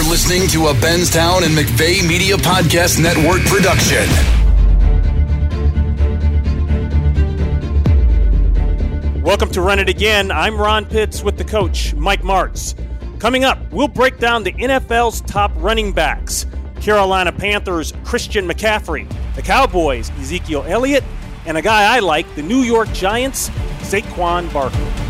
[0.00, 4.08] You're listening to a Benstown and McVeigh Media Podcast Network production.
[9.22, 10.30] Welcome to Run It Again.
[10.30, 12.74] I'm Ron Pitts with the coach, Mike Martz.
[13.20, 16.46] Coming up, we'll break down the NFL's top running backs
[16.80, 21.04] Carolina Panthers' Christian McCaffrey, the Cowboys' Ezekiel Elliott,
[21.44, 25.09] and a guy I like, the New York Giants' Saquon Barkley.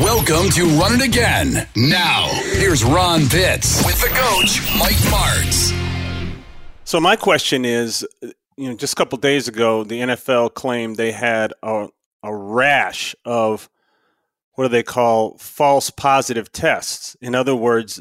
[0.00, 1.66] Welcome to Run It Again.
[1.74, 5.74] Now, here's Ron Pitts with the coach, Mike Martz.
[6.84, 8.06] So my question is,
[8.56, 11.88] you know, just a couple days ago, the NFL claimed they had a,
[12.22, 13.68] a rash of
[14.54, 17.16] what do they call false positive tests.
[17.20, 18.00] In other words,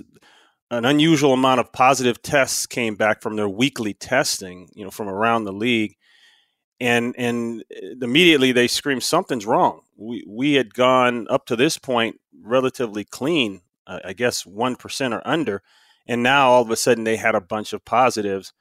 [0.69, 5.09] an unusual amount of positive tests came back from their weekly testing, you know, from
[5.09, 5.96] around the league
[6.79, 7.63] and and
[8.01, 9.81] immediately they screamed something's wrong.
[9.95, 15.13] We we had gone up to this point relatively clean, uh, I guess one percent
[15.13, 15.61] or under,
[16.07, 18.53] and now all of a sudden they had a bunch of positives.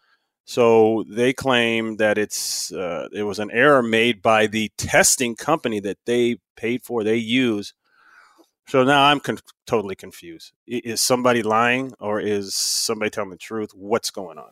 [0.49, 5.81] So they claim that it's uh, it was an error made by the testing company
[5.81, 7.75] that they paid for, they use.
[8.69, 10.53] So now I'm con- totally confused.
[10.67, 13.71] Is somebody lying or is somebody telling the truth?
[13.75, 14.51] What's going on?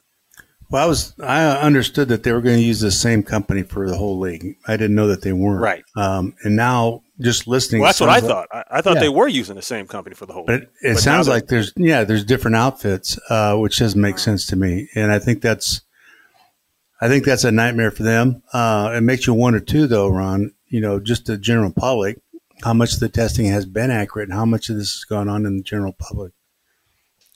[0.75, 3.89] Well, I was I understood that they were going to use the same company for
[3.89, 4.57] the whole league.
[4.67, 5.61] I didn't know that they weren't.
[5.61, 5.85] Right.
[5.95, 7.81] Um, and now just listening.
[7.81, 8.49] Well, that's what I like, thought.
[8.51, 9.03] I, I thought yeah.
[9.03, 10.47] they were using the same company for the whole.
[10.47, 14.19] But it, it but sounds like there's yeah there's different outfits, uh, which doesn't make
[14.19, 15.83] sense to me, and I think that's
[17.01, 18.43] I think that's a nightmare for them.
[18.53, 20.55] Uh, it makes you wonder too, though, Ron.
[20.67, 22.21] You know, just the general public,
[22.65, 25.47] how much the testing has been accurate, and how much of this has gone on
[25.47, 26.33] in the general public.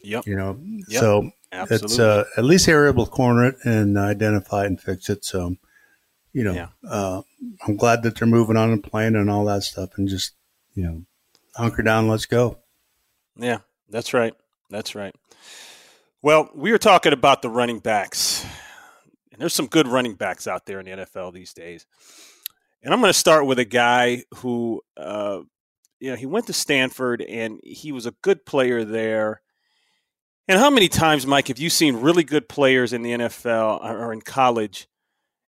[0.03, 0.27] Yep.
[0.27, 1.00] You know, yep.
[1.00, 1.86] so Absolutely.
[1.86, 5.25] It's uh, at least they're able to corner it and identify and fix it.
[5.25, 5.56] So,
[6.32, 6.69] you know, yeah.
[6.88, 7.22] uh,
[7.66, 10.34] I'm glad that they're moving on and playing and all that stuff, and just
[10.75, 11.03] you know,
[11.56, 12.59] hunker down, let's go.
[13.36, 14.34] Yeah, that's right.
[14.70, 15.14] That's right.
[16.22, 18.44] Well, we were talking about the running backs,
[19.32, 21.86] and there's some good running backs out there in the NFL these days.
[22.82, 25.41] And I'm going to start with a guy who, uh,
[25.98, 29.42] you know, he went to Stanford and he was a good player there
[30.48, 34.12] and how many times, Mike, have you seen really good players in the NFL or
[34.12, 34.88] in college,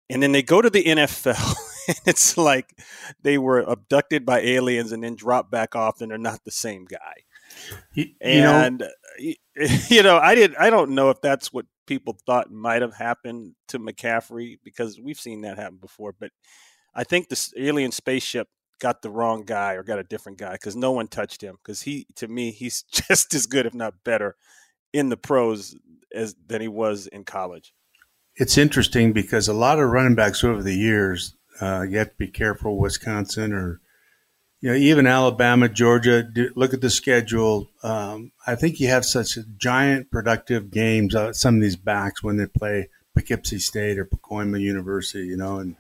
[0.10, 1.56] and then they go to the NFL,
[1.88, 2.78] and it's like
[3.22, 6.86] they were abducted by aliens and then dropped back off, and they're not the same
[6.86, 7.14] guy.
[7.94, 9.34] You, and know,
[9.90, 10.56] you know, I did.
[10.56, 15.20] I don't know if that's what people thought might have happened to McCaffrey because we've
[15.20, 16.14] seen that happen before.
[16.20, 16.32] But
[16.94, 18.48] I think this alien spaceship
[18.80, 21.82] got the wrong guy or got a different guy because no one touched him because
[21.82, 24.36] he, to me, he's just as good, if not better,
[24.98, 25.76] in the pros
[26.14, 27.74] as than he was in college.
[28.36, 32.16] It's interesting because a lot of running backs over the years, uh, you have to
[32.18, 32.78] be careful.
[32.78, 33.82] Wisconsin or
[34.62, 36.24] you know even Alabama, Georgia.
[36.24, 37.70] Do, look at the schedule.
[37.84, 41.16] Um, I think you have such giant productive games.
[41.16, 45.58] Uh, some of these backs when they play Poughkeepsie State or Pacoima University, you know,
[45.58, 45.76] and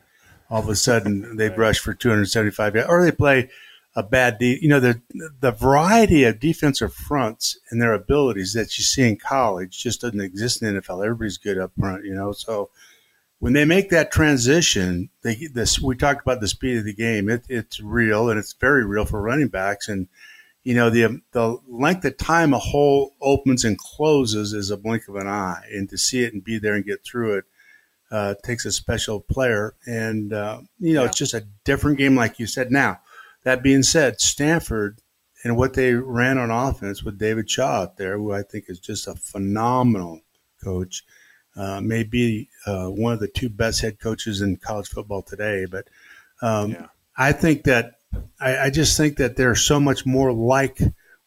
[0.49, 3.49] all of a sudden they rush for 275 yards, or they play
[3.97, 5.02] a bad de- you know the
[5.41, 10.22] the variety of defensive fronts and their abilities that you see in college just doesn't
[10.22, 11.03] exist in the NFL.
[11.03, 12.31] Everybody's good up front, you know.
[12.31, 12.69] So
[13.40, 17.28] when they make that transition, they this we talked about the speed of the game.
[17.28, 20.08] It, it's real and it's very real for running backs and
[20.64, 25.08] you know the the length of time a hole opens and closes is a blink
[25.08, 27.46] of an eye, and to see it and be there and get through it
[28.12, 29.74] uh, takes a special player.
[29.88, 31.08] And uh, you know, yeah.
[31.08, 32.72] it's just a different game, like you said.
[32.72, 33.00] Now,
[33.47, 34.99] that being said, Stanford
[35.41, 38.78] and what they ran on offense with David Shaw out there, who I think is
[38.78, 40.20] just a phenomenal
[40.61, 41.05] coach,
[41.55, 45.66] uh, may be uh, one of the two best head coaches in college football today.
[45.66, 45.88] But
[46.41, 46.88] um, yeah.
[47.17, 47.94] I think that
[48.38, 50.79] I, I, just think that they're so much more like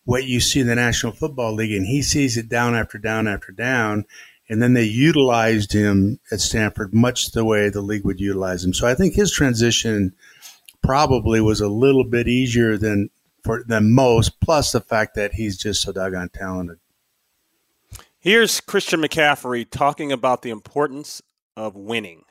[0.05, 3.28] what you see in the National Football League, and he sees it down after down
[3.28, 4.05] after down.
[4.46, 8.75] And then they utilized him at Stanford much the way the league would utilize him.
[8.75, 10.12] So I think his transition–
[10.82, 13.11] probably was a little bit easier than
[13.43, 14.41] for than most.
[14.41, 16.79] Plus the fact that he's just so doggone talented.
[18.19, 21.23] Here's Christian McCaffrey talking about the importance
[21.56, 22.25] of winning.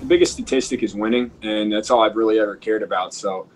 [0.00, 3.14] The biggest statistic is winning, and that's all I've really ever cared about.
[3.14, 3.48] So,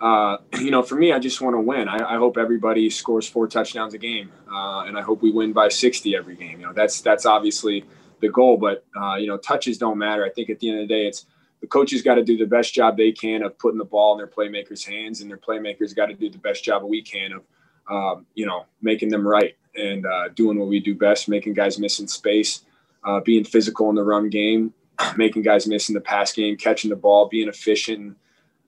[0.00, 1.86] uh, you know, for me, I just want to win.
[1.88, 5.52] I, I, hope everybody scores four touchdowns a game, uh, and I hope we win
[5.52, 6.60] by 60 every game.
[6.60, 7.84] You know, that's that's obviously
[8.20, 10.24] the goal, but uh, you know, touches don't matter.
[10.24, 11.26] I think at the end of the day, it's
[11.60, 14.18] the coaches got to do the best job they can of putting the ball in
[14.18, 17.42] their playmakers' hands, and their playmakers got to do the best job we can of,
[17.90, 21.78] um, you know, making them right and uh, doing what we do best, making guys
[21.78, 22.64] miss in space,
[23.04, 24.72] uh, being physical in the run game,
[25.16, 28.16] making guys miss in the pass game, catching the ball, being efficient,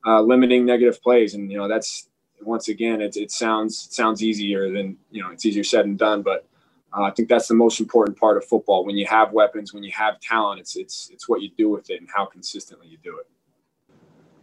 [0.06, 2.08] uh, limiting negative plays, and you know that's
[2.42, 5.96] once again it, it sounds it sounds easier than you know it's easier said than
[5.96, 6.46] done, but
[6.96, 8.84] uh, I think that's the most important part of football.
[8.84, 11.90] When you have weapons, when you have talent, it's it's it's what you do with
[11.90, 13.26] it and how consistently you do it.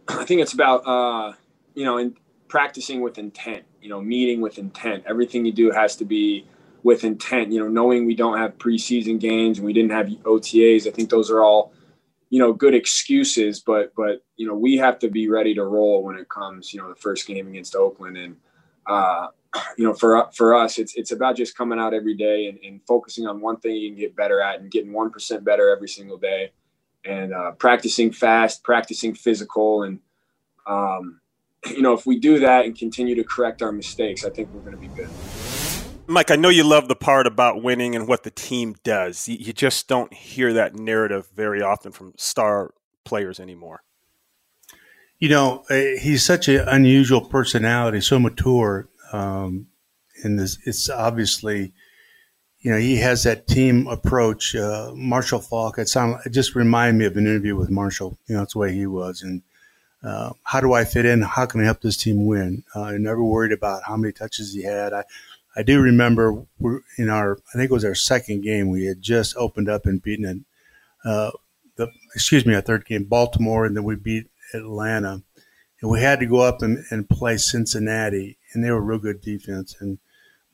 [0.08, 1.34] I think it's about uh,
[1.74, 2.16] you know in
[2.48, 3.64] practicing with intent.
[3.82, 5.04] You know, meeting with intent.
[5.06, 6.46] Everything you do has to be
[6.82, 7.52] with intent.
[7.52, 10.86] You know, knowing we don't have preseason games and we didn't have OTAs.
[10.86, 11.72] I think those are all
[12.30, 16.02] you know good excuses, but but you know we have to be ready to roll
[16.02, 16.72] when it comes.
[16.72, 18.36] You know, the first game against Oakland and.
[18.88, 19.28] Uh,
[19.76, 22.80] you know, for for us, it's it's about just coming out every day and, and
[22.86, 25.88] focusing on one thing you can get better at and getting one percent better every
[25.88, 26.52] single day,
[27.04, 30.00] and uh, practicing fast, practicing physical, and
[30.66, 31.20] um,
[31.66, 34.60] you know, if we do that and continue to correct our mistakes, I think we're
[34.60, 35.08] going to be good.
[36.06, 39.28] Mike, I know you love the part about winning and what the team does.
[39.28, 42.72] You just don't hear that narrative very often from star
[43.04, 43.82] players anymore.
[45.18, 49.68] You know, eh, he's such an unusual personality, so mature um,
[50.22, 51.72] and this, it's obviously,
[52.60, 54.54] you know, he has that team approach.
[54.54, 58.18] Uh, Marshall Faulk, it, sound, it just reminded me of an interview with Marshall.
[58.26, 59.22] You know, that's the way he was.
[59.22, 59.42] And
[60.02, 61.22] uh, how do I fit in?
[61.22, 62.64] How can I help this team win?
[62.74, 64.92] Uh, I never worried about how many touches he had.
[64.92, 65.04] I,
[65.56, 66.44] I do remember
[66.98, 70.02] in our, I think it was our second game, we had just opened up and
[70.02, 70.38] beaten it.
[71.08, 71.30] Uh,
[71.76, 75.22] the, excuse me, our third game, Baltimore, and then we beat Atlanta.
[75.80, 79.20] And we had to go up and, and play Cincinnati and they were real good
[79.20, 79.76] defense.
[79.80, 79.98] And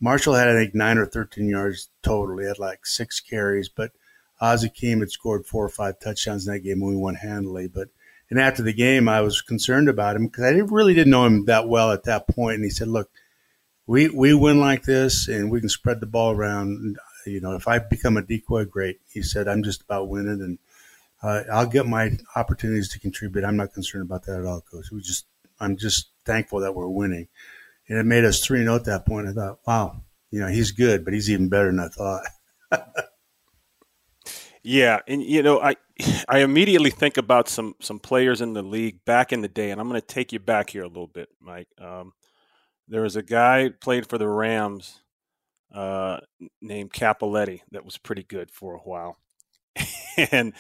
[0.01, 2.39] Marshall had, I think, nine or 13 yards total.
[2.39, 3.93] He had like six carries, but
[4.75, 7.69] came had scored four or five touchdowns in that game and we won handily.
[7.69, 7.89] But
[8.31, 11.45] and after the game, I was concerned about him because I really didn't know him
[11.45, 12.57] that well at that point.
[12.57, 13.11] And he said, "Look,
[13.87, 16.97] we we win like this, and we can spread the ball around.
[17.27, 20.59] You know, if I become a decoy, great." He said, "I'm just about winning, and
[21.25, 23.45] uh, I'll get my opportunities to contribute.
[23.45, 24.93] I'm not concerned about that at all, coach.
[24.93, 25.27] We just,
[25.59, 27.29] I'm just thankful that we're winning."
[27.89, 29.29] and it made us 3 0 at that point.
[29.29, 32.23] I thought, wow, you know, he's good, but he's even better than I thought.
[34.63, 35.01] yeah.
[35.07, 35.77] And, you know, I,
[36.29, 39.81] I immediately think about some, some players in the league back in the day, and
[39.81, 41.69] I'm going to take you back here a little bit, Mike.
[41.79, 42.13] Um,
[42.89, 45.01] there was a guy played for the Rams
[45.73, 46.21] uh,
[46.61, 49.19] named Cappelletti that was pretty good for a while.
[50.31, 50.53] and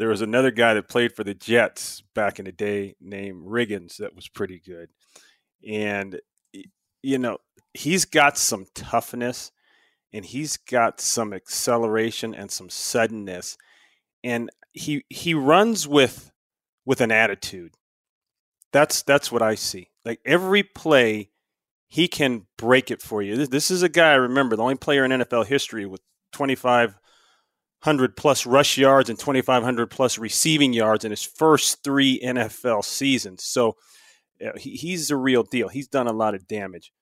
[0.00, 3.98] there was another guy that played for the Jets back in the day named Riggins
[3.98, 4.88] that was pretty good.
[5.68, 6.18] And
[7.02, 7.36] you know,
[7.74, 9.52] he's got some toughness
[10.10, 13.58] and he's got some acceleration and some suddenness.
[14.24, 16.32] And he he runs with
[16.86, 17.74] with an attitude.
[18.72, 19.90] That's that's what i see.
[20.06, 21.28] Like every play
[21.88, 23.36] he can break it for you.
[23.36, 26.00] This, this is a guy i remember the only player in nfl history with
[27.82, 33.42] 2500 plus rush yards and 2500 plus receiving yards in his first three nfl seasons
[33.42, 33.76] so
[34.58, 35.68] he, he's a real deal.
[35.68, 36.92] He's done a lot of damage.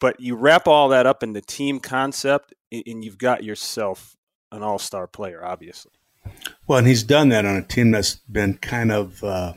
[0.00, 4.16] But you wrap all that up in the team concept, and you've got yourself
[4.52, 5.92] an all star player, obviously.
[6.66, 9.54] Well, and he's done that on a team that's been kind of uh,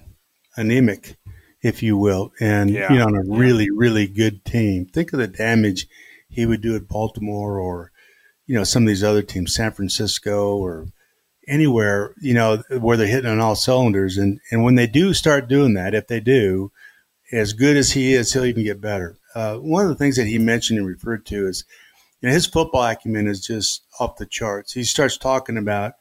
[0.58, 1.18] anemic,
[1.62, 2.92] if you will, and yeah.
[2.92, 4.88] you know, on a really, really good team.
[4.88, 5.88] Think of the damage
[6.28, 7.91] he would do at Baltimore, or
[8.52, 10.88] you know, some of these other teams, San Francisco, or
[11.48, 14.18] anywhere, you know, where they're hitting on all cylinders.
[14.18, 16.70] And and when they do start doing that, if they do,
[17.32, 19.16] as good as he is, he'll even get better.
[19.34, 21.64] Uh, one of the things that he mentioned and referred to is
[22.20, 24.74] you know, his football acumen is just off the charts.
[24.74, 25.94] He starts talking about,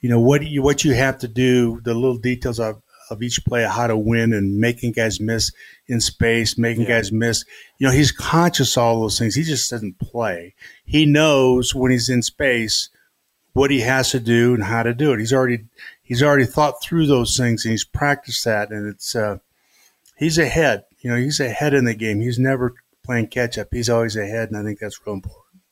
[0.00, 3.44] you know, what you what you have to do, the little details of, of each
[3.44, 5.52] play, how to win, and making guys miss
[5.86, 6.88] in space, making yeah.
[7.00, 7.44] guys miss.
[7.78, 9.34] You know, he's conscious of all those things.
[9.34, 10.54] He just doesn't play.
[10.84, 12.88] He knows when he's in space
[13.52, 15.18] what he has to do and how to do it.
[15.18, 15.64] He's already
[16.02, 19.38] he's already thought through those things and he's practiced that, and it's uh,
[20.16, 20.84] he's ahead.
[21.00, 22.20] You know, he's ahead in the game.
[22.20, 23.68] He's never playing catch up.
[23.70, 25.62] He's always ahead, and I think that's real important.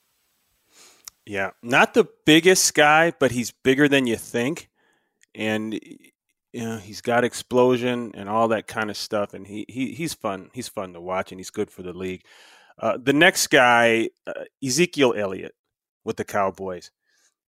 [1.27, 4.71] Yeah, not the biggest guy, but he's bigger than you think,
[5.35, 5.79] and
[6.55, 10.15] you know he's got explosion and all that kind of stuff, and he, he he's
[10.15, 10.51] fun.
[10.55, 12.23] He's fun to watch, and he's good for the league.
[12.79, 15.55] Uh, the next guy, uh, Ezekiel Elliott,
[16.05, 16.93] with the Cowboys,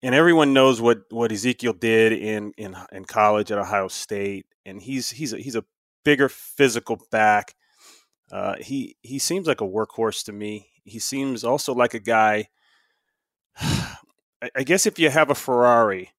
[0.05, 4.81] and everyone knows what what Ezekiel did in in in college at Ohio State, and
[4.81, 5.65] he's he's a, he's a
[6.05, 7.57] bigger physical back.
[8.31, 10.69] Uh, he he seems like a workhorse to me.
[10.85, 12.49] He seems also like a guy.
[13.61, 16.11] I guess if you have a Ferrari,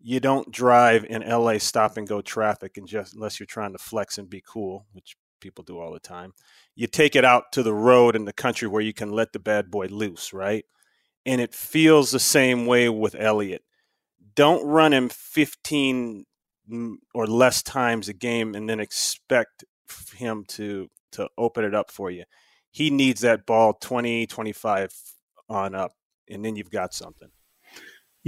[0.00, 3.78] you don't drive in LA stop and go traffic and just unless you're trying to
[3.78, 6.32] flex and be cool, which people do all the time.
[6.74, 9.38] You take it out to the road in the country where you can let the
[9.38, 10.64] bad boy loose, right?
[11.26, 13.62] And it feels the same way with Elliott.
[14.34, 16.24] Don't run him 15
[17.14, 19.64] or less times a game and then expect
[20.14, 22.24] him to to open it up for you.
[22.70, 24.92] He needs that ball 20, 25
[25.48, 25.92] on up
[26.28, 27.30] and then you've got something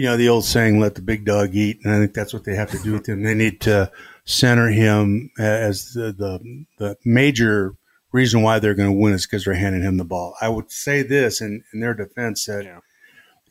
[0.01, 1.81] you know, the old saying, let the big dog eat.
[1.85, 3.23] And I think that's what they have to do with him.
[3.23, 3.93] They need to
[4.25, 7.75] center him as the, the, the major
[8.11, 10.37] reason why they're going to win is because they're handing him the ball.
[10.41, 12.79] I would say this in, in their defense that yeah.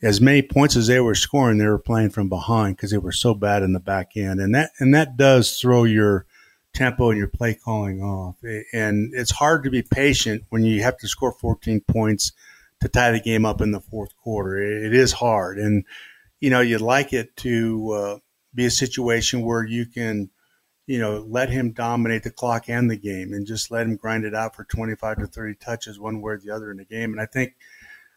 [0.02, 3.12] as many points as they were scoring, they were playing from behind because they were
[3.12, 4.40] so bad in the back end.
[4.40, 6.26] And that, and that does throw your
[6.74, 8.34] tempo and your play calling off.
[8.72, 12.32] And it's hard to be patient when you have to score 14 points
[12.80, 14.58] to tie the game up in the fourth quarter.
[14.60, 15.58] It is hard.
[15.58, 15.84] And,
[16.40, 18.18] you know, you'd like it to uh,
[18.54, 20.30] be a situation where you can,
[20.86, 24.24] you know, let him dominate the clock and the game and just let him grind
[24.24, 27.12] it out for 25 to 30 touches one way or the other in the game.
[27.12, 27.54] And I think,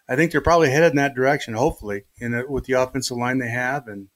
[0.08, 3.50] I think they're probably headed in that direction, hopefully, in with the offensive line they
[3.50, 3.88] have.
[3.88, 4.08] And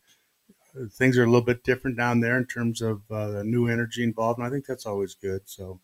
[0.92, 4.04] things are a little bit different down there in terms of uh, the new energy
[4.04, 4.40] involved.
[4.40, 5.42] And I think that's always good.
[5.46, 5.82] So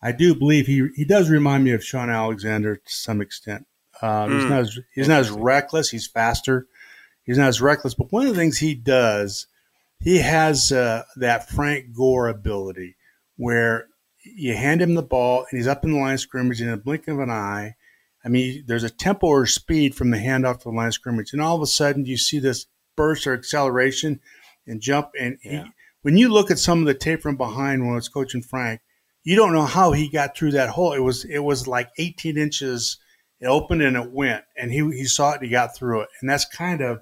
[0.00, 3.66] I do believe he, he does remind me of Shaun Alexander to some extent.
[4.00, 4.34] Uh, mm.
[4.34, 5.90] He's not as, he's not as reckless.
[5.90, 6.66] He's faster
[7.26, 7.94] he's not as reckless.
[7.94, 9.46] But one of the things he does,
[10.00, 12.96] he has uh, that Frank Gore ability
[13.36, 13.88] where
[14.24, 16.76] you hand him the ball and he's up in the line of scrimmage in a
[16.76, 17.74] blink of an eye.
[18.24, 21.32] I mean, there's a tempo or speed from the handoff to the line of scrimmage,
[21.32, 22.66] and all of a sudden you see this
[22.96, 24.20] burst or acceleration
[24.66, 25.10] and jump.
[25.18, 25.64] And yeah.
[25.64, 25.70] he,
[26.02, 28.80] when you look at some of the tape from behind when it's coaching Frank,
[29.22, 30.92] you don't know how he got through that hole.
[30.92, 32.98] It was it was like 18 inches.
[33.40, 36.08] It opened and it went, and he he saw it and he got through it.
[36.20, 37.00] And that's kind of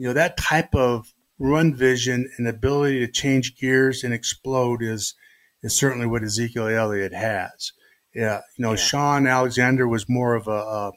[0.00, 5.14] you know, that type of run vision and ability to change gears and explode is
[5.62, 7.72] is certainly what Ezekiel Elliott has.
[8.14, 8.76] Yeah, you know, yeah.
[8.76, 10.92] Shaun Alexander was more of a a,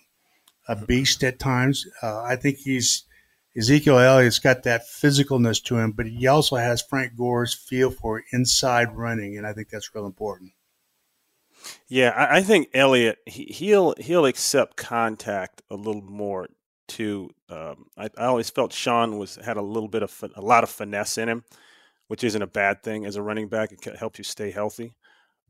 [0.69, 1.85] a beast at times.
[2.01, 3.03] Uh, I think he's
[3.57, 8.23] Ezekiel Elliott's got that physicalness to him, but he also has Frank Gore's feel for
[8.31, 10.53] inside running, and I think that's real important.
[11.89, 16.47] Yeah, I, I think Elliott he, he'll he'll accept contact a little more
[16.89, 20.63] to um, I, I, always felt Shaun was had a little bit of a lot
[20.63, 21.43] of finesse in him,
[22.07, 23.71] which isn't a bad thing as a running back.
[23.71, 24.93] It helps you stay healthy.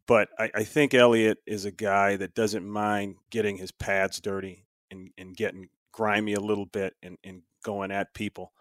[0.05, 4.65] But I, I think Elliott is a guy that doesn't mind getting his pads dirty
[4.91, 8.51] and, and getting grimy a little bit and, and going at people.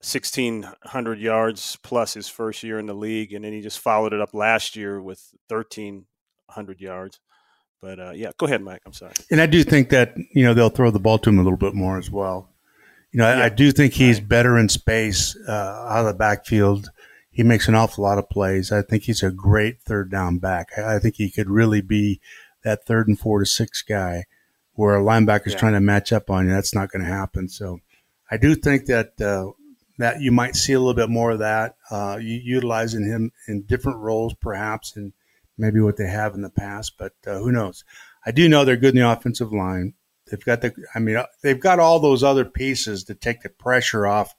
[0.00, 4.20] 1,600 yards plus his first year in the league, and then he just followed it
[4.20, 7.18] up last year with 1,300 yards.
[7.80, 8.82] But uh, yeah, go ahead, Mike.
[8.84, 9.12] I'm sorry.
[9.30, 11.58] And I do think that you know they'll throw the ball to him a little
[11.58, 12.50] bit more as well.
[13.12, 13.42] You know, yeah.
[13.42, 14.28] I, I, do think he's right.
[14.28, 16.90] better in space uh, out of the backfield.
[17.30, 18.72] He makes an awful lot of plays.
[18.72, 20.70] I think he's a great third down back.
[20.76, 22.20] I, I think he could really be
[22.64, 24.24] that third and four to six guy
[24.74, 25.58] where a linebacker's yeah.
[25.58, 26.52] trying to match up on you.
[26.52, 27.48] That's not going to happen.
[27.48, 27.80] So
[28.30, 29.52] I do think that uh,
[29.98, 33.98] that you might see a little bit more of that, uh, utilizing him in different
[33.98, 35.12] roles, perhaps, and
[35.58, 37.84] maybe what they have in the past, but uh, who knows?
[38.24, 39.94] I do know they're good in the offensive line.
[40.30, 43.48] They've got the, I mean, uh, they've got all those other pieces to take the
[43.48, 44.34] pressure off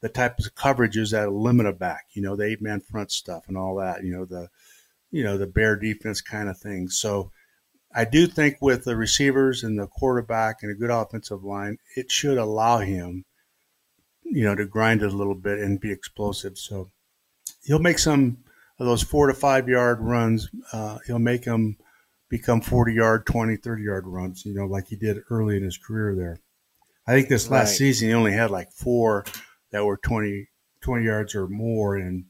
[0.00, 2.06] the types of coverages that limit a back.
[2.12, 4.04] You know, the eight man front stuff and all that.
[4.04, 4.48] You know, the,
[5.10, 6.88] you know, the bear defense kind of thing.
[6.88, 7.30] So
[7.94, 12.10] I do think with the receivers and the quarterback and a good offensive line, it
[12.10, 13.24] should allow him,
[14.22, 16.58] you know, to grind it a little bit and be explosive.
[16.58, 16.90] So
[17.64, 18.38] he'll make some
[18.84, 21.76] those four to five yard runs, uh, he'll make them
[22.28, 25.78] become 40 yard, 20, 30 yard runs, you know, like he did early in his
[25.78, 26.40] career there.
[27.06, 27.76] I think this last right.
[27.76, 29.24] season he only had like four
[29.70, 30.48] that were 20,
[30.80, 31.96] 20 yards or more.
[31.96, 32.26] And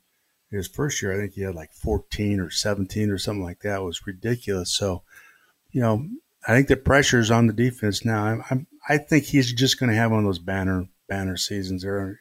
[0.50, 3.80] his first year, I think he had like 14 or 17 or something like that.
[3.80, 4.70] It was ridiculous.
[4.72, 5.02] So,
[5.70, 6.06] you know,
[6.46, 8.24] I think the pressure is on the defense now.
[8.24, 11.82] I'm, I'm i think he's just going to have one of those banner banner seasons
[11.82, 12.20] there.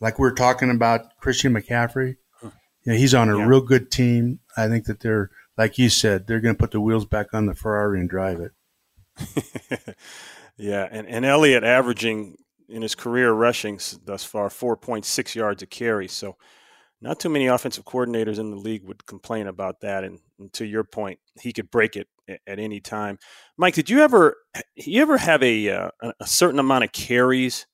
[0.00, 2.16] Like we are talking about Christian McCaffrey
[2.88, 3.44] you know, he's on a yeah.
[3.44, 4.40] real good team.
[4.56, 7.44] I think that they're, like you said, they're going to put the wheels back on
[7.44, 9.96] the Ferrari and drive it.
[10.56, 16.08] yeah, and and Elliott averaging in his career rushing thus far 4.6 yards a carry.
[16.08, 16.36] So
[17.02, 20.02] not too many offensive coordinators in the league would complain about that.
[20.02, 23.18] And, and to your point, he could break it at, at, any time.
[23.58, 24.34] Mike, did you ever
[24.76, 25.90] you ever have a uh,
[26.20, 27.66] a certain amount of carries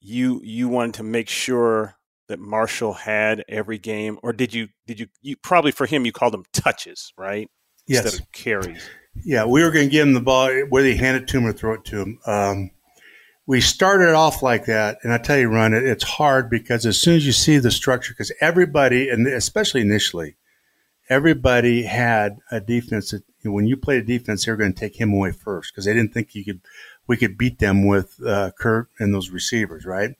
[0.00, 1.96] you you wanted to make sure
[2.30, 6.12] that Marshall had every game, or did you did you you probably for him you
[6.12, 7.48] called them touches, right?
[7.90, 8.04] yes.
[8.04, 8.88] instead of carries.
[9.24, 11.46] Yeah, we were going to give him the ball, whether he hand it to him
[11.46, 12.20] or throw it to him.
[12.26, 12.70] Um,
[13.46, 16.98] we started off like that, and I tell you, Ron, it, it's hard because as
[16.98, 20.36] soon as you see the structure, because everybody, and especially initially,
[21.08, 25.00] everybody had a defense that when you played a defense, they were going to take
[25.00, 26.60] him away first because they didn't think you could
[27.08, 30.10] we could beat them with uh, Kurt and those receivers, right?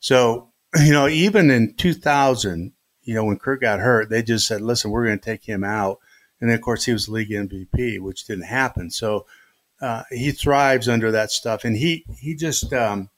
[0.00, 0.50] So
[0.82, 4.90] you know, even in 2000, you know, when Kirk got hurt, they just said, "Listen,
[4.90, 5.98] we're going to take him out,"
[6.40, 8.90] and then, of course, he was league MVP, which didn't happen.
[8.90, 9.26] So
[9.80, 13.10] uh, he thrives under that stuff, and he he just um,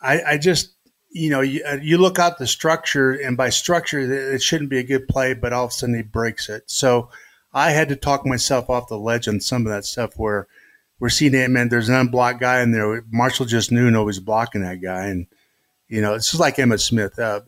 [0.00, 0.74] I, I just
[1.10, 4.00] you know you, uh, you look out the structure, and by structure,
[4.34, 6.64] it shouldn't be a good play, but all of a sudden he breaks it.
[6.66, 7.10] So
[7.52, 10.46] I had to talk myself off the ledge on some of that stuff where
[10.98, 11.68] we're seeing it, man.
[11.68, 13.04] There's an unblocked guy in there.
[13.10, 15.26] Marshall just knew nobody's blocking that guy, and
[15.90, 17.18] you know it's just like Emmitt Smith.
[17.18, 17.42] Uh,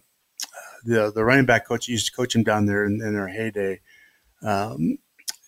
[0.84, 3.80] the the running back coach used to coach him down there in, in their heyday,
[4.42, 4.98] um,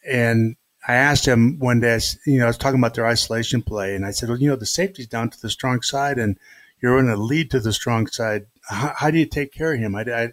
[0.06, 3.94] and I asked him one day, you know, I was talking about their isolation play,
[3.94, 6.38] and I said, well, you know, the safety's down to the strong side, and
[6.80, 8.46] you're going to lead to the strong side.
[8.68, 9.96] How, how, do you take care of him?
[9.96, 10.32] I, I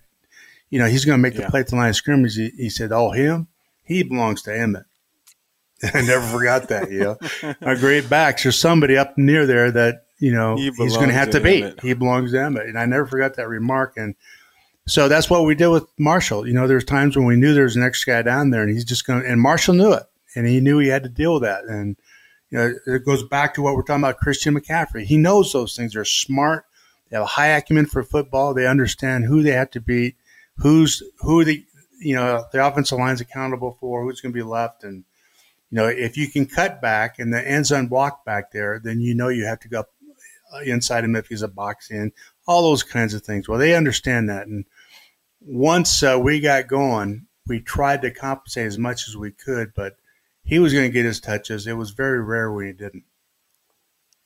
[0.70, 2.36] you know, he's going to make the play at the line of scrimmage.
[2.36, 3.48] He, he, said, oh, him?
[3.84, 4.86] He belongs to Emmitt.
[5.94, 7.18] I never forgot that, you know.
[7.62, 8.44] A great backs.
[8.44, 11.64] There's somebody up near there that, you know, he he's going to have to beat.
[11.64, 11.82] Emmitt.
[11.82, 12.70] He belongs to Emmitt.
[12.70, 13.98] And I never forgot that remark.
[13.98, 14.16] And
[14.88, 16.48] so that's what we did with Marshall.
[16.48, 18.72] You know, there's times when we knew there was an extra guy down there and
[18.72, 20.04] he's just going to, and Marshall knew it
[20.36, 21.64] and he knew he had to deal with that.
[21.64, 21.98] And
[22.52, 25.06] you know, it goes back to what we're talking about, Christian McCaffrey.
[25.06, 25.94] He knows those things.
[25.94, 26.66] They're smart.
[27.10, 28.54] They have a high acumen for football.
[28.54, 30.18] They understand who they have to beat,
[30.58, 31.66] who's who the
[32.00, 35.04] you know the offensive line's accountable for, who's going to be left, and
[35.72, 39.16] you know if you can cut back and the ends unblocked back there, then you
[39.16, 39.84] know you have to go
[40.66, 42.12] inside him if he's a box in,
[42.48, 43.48] all those kinds of things.
[43.48, 44.66] Well, they understand that, and
[45.42, 49.96] once uh, we got going, we tried to compensate as much as we could, but
[50.44, 51.68] he was going to get his touches.
[51.68, 53.04] It was very rare when he didn't.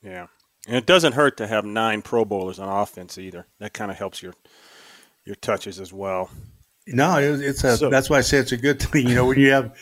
[0.02, 0.26] Yeah,
[0.66, 3.46] and it doesn't hurt to have nine Pro Bowlers on offense either.
[3.58, 4.34] That kind of helps your
[5.24, 6.30] your touches as well.
[6.86, 7.76] No, it's a.
[7.76, 9.08] So, that's why I say it's a good thing.
[9.08, 9.76] You know, when you have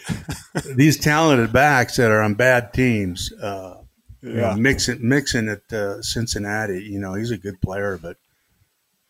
[0.74, 3.76] these talented backs that are on bad teams, uh,
[4.32, 4.54] yeah.
[4.54, 6.82] know, mixing Mixon at uh, Cincinnati.
[6.82, 8.16] You know, he's a good player, but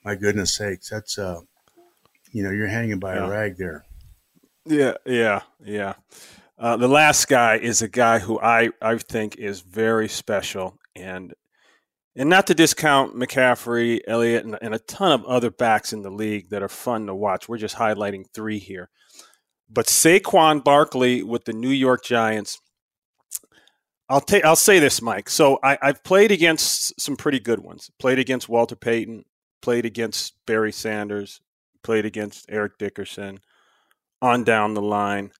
[0.05, 1.41] my goodness sakes, that's uh,
[2.33, 3.27] you know, you're hanging by yeah.
[3.27, 3.85] a rag there.
[4.67, 5.95] Yeah, yeah, yeah.
[6.59, 11.35] Uh, the last guy is a guy who I, I think is very special, and
[12.17, 16.11] and not to discount McCaffrey, Elliott, and, and, a ton of other backs in the
[16.11, 17.49] league that are fun to watch.
[17.49, 18.89] We're just highlighting three here,
[19.69, 22.61] but Saquon Barkley with the New York Giants.
[24.09, 24.45] I'll take.
[24.45, 25.31] I'll say this, Mike.
[25.31, 27.91] So I, I've played against some pretty good ones.
[27.99, 29.25] Played against Walter Payton.
[29.63, 31.41] Played against Barry Sanders.
[31.83, 33.41] Played against Eric Dickerson.
[34.21, 35.33] On down the line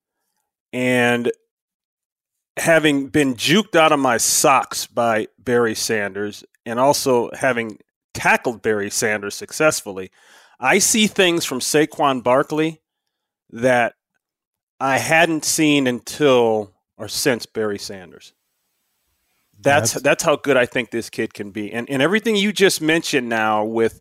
[0.75, 1.31] and
[2.57, 7.79] having been juked out of my socks by Barry Sanders and also having
[8.13, 10.11] tackled Barry Sanders successfully,
[10.59, 12.83] I see things from Saquon Barkley
[13.51, 13.95] that
[14.81, 18.33] I hadn't seen until or since Barry Sanders.
[19.65, 21.73] That's, that's that's how good I think this kid can be.
[21.73, 24.01] And and everything you just mentioned now with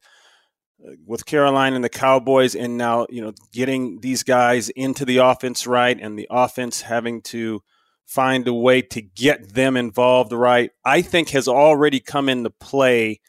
[0.86, 5.18] uh,– with Carolina and the Cowboys, and now you know getting these guys into the
[5.18, 7.62] offense right, and the offense having to
[8.06, 13.22] find a way to get them involved right, I think has already come into play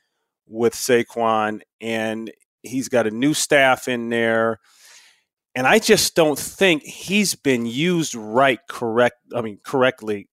[0.46, 2.30] with Saquon, and
[2.62, 4.58] he's got a new staff in there.
[5.54, 9.18] And I just don't think he's been used right, correct.
[9.32, 10.28] I mean, correctly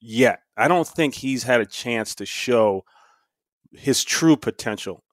[0.00, 0.40] yet.
[0.56, 2.84] I don't think he's had a chance to show
[3.72, 5.04] his true potential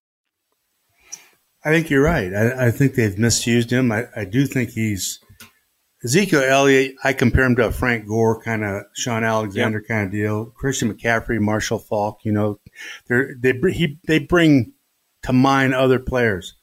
[1.65, 2.31] I think you're right.
[2.31, 3.91] I, I think they've misused him.
[3.91, 5.19] I, I, do think he's
[6.03, 6.95] Ezekiel Elliott.
[7.03, 9.87] I compare him to a Frank Gore kind of Shaun Alexander yep.
[9.87, 10.45] kind of deal.
[10.45, 12.19] Christian McCaffrey, Marshall Faulk.
[12.23, 12.59] You know,
[13.09, 14.73] they he, they bring
[15.23, 16.55] to mind other players.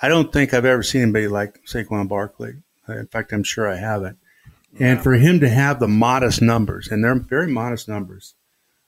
[0.00, 2.52] I don't think I've ever seen anybody like Saquon Barkley.
[2.86, 4.18] In fact, I'm sure I haven't.
[4.80, 8.34] And for him to have the modest numbers, and they're very modest numbers,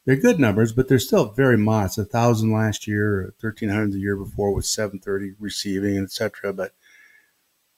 [0.04, 1.98] they're good numbers, but they're still very modest.
[1.98, 6.52] A thousand last year, thirteen hundred the year before with seven thirty receiving, etc.
[6.52, 6.72] But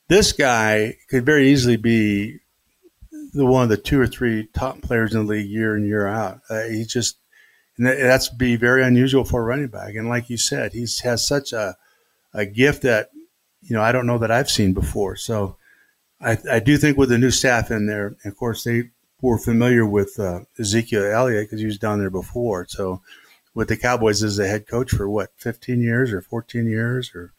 [0.08, 2.40] this guy could very easily be
[3.32, 6.06] the one of the two or three top players in the league year in year
[6.06, 6.40] out.
[6.50, 7.18] Uh, he's just
[7.78, 9.94] and that's be very unusual for a running back.
[9.94, 11.76] And like you said, he has such a
[12.34, 13.10] a gift that
[13.62, 15.16] you know I don't know that I've seen before.
[15.16, 15.56] So
[16.20, 19.87] I, I do think with the new staff in there, of course they were familiar
[19.87, 22.66] with uh, Ezekiel Elliott because he was down there before.
[22.68, 23.02] So
[23.54, 27.33] with the Cowboys as the head coach for what, 15 years or 14 years or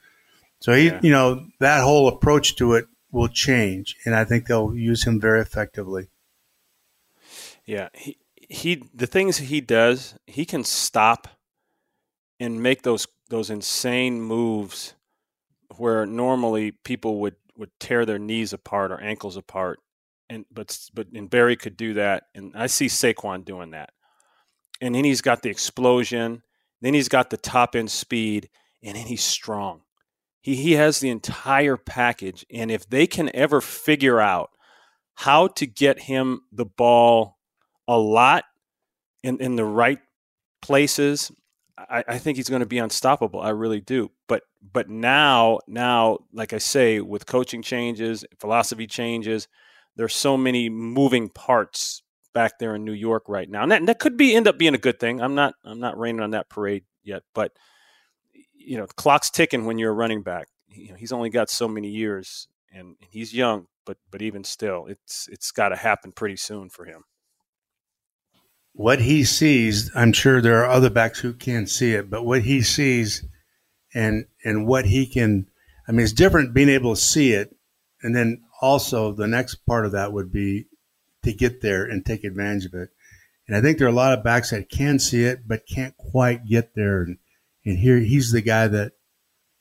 [0.59, 0.99] so he, yeah.
[1.01, 5.19] you know, that whole approach to it will change, and I think they'll use him
[5.19, 6.07] very effectively.
[7.65, 11.27] Yeah, he he the things he does, he can stop
[12.39, 14.95] and make those those insane moves
[15.77, 19.79] where normally people would would tear their knees apart or ankles apart
[20.29, 23.91] and but but and Barry could do that and I see Saquon doing that.
[24.81, 26.41] And then he's got the explosion,
[26.81, 28.49] then he's got the top end speed
[28.81, 29.81] and then he's strong.
[30.41, 34.51] He he has the entire package and if they can ever figure out
[35.15, 37.37] how to get him the ball
[37.87, 38.45] a lot
[39.21, 39.99] in in the right
[40.61, 41.31] places
[41.89, 43.41] I, I think he's going to be unstoppable.
[43.41, 44.11] I really do.
[44.27, 49.47] But but now now like I say, with coaching changes, philosophy changes,
[49.95, 52.01] there's so many moving parts
[52.33, 54.57] back there in New York right now, and that, and that could be end up
[54.57, 55.21] being a good thing.
[55.21, 57.51] I'm not I'm not raining on that parade yet, but
[58.53, 60.47] you know, the clock's ticking when you're a running back.
[60.67, 64.85] You know, he's only got so many years, and he's young, but but even still,
[64.87, 67.03] it's it's got to happen pretty soon for him
[68.73, 72.43] what he sees, I'm sure there are other backs who can't see it, but what
[72.43, 73.25] he sees
[73.93, 75.47] and and what he can
[75.87, 77.55] I mean it's different being able to see it
[78.01, 80.67] and then also the next part of that would be
[81.23, 82.89] to get there and take advantage of it.
[83.47, 85.97] And I think there are a lot of backs that can see it but can't
[85.97, 87.17] quite get there and,
[87.65, 88.93] and here he's the guy that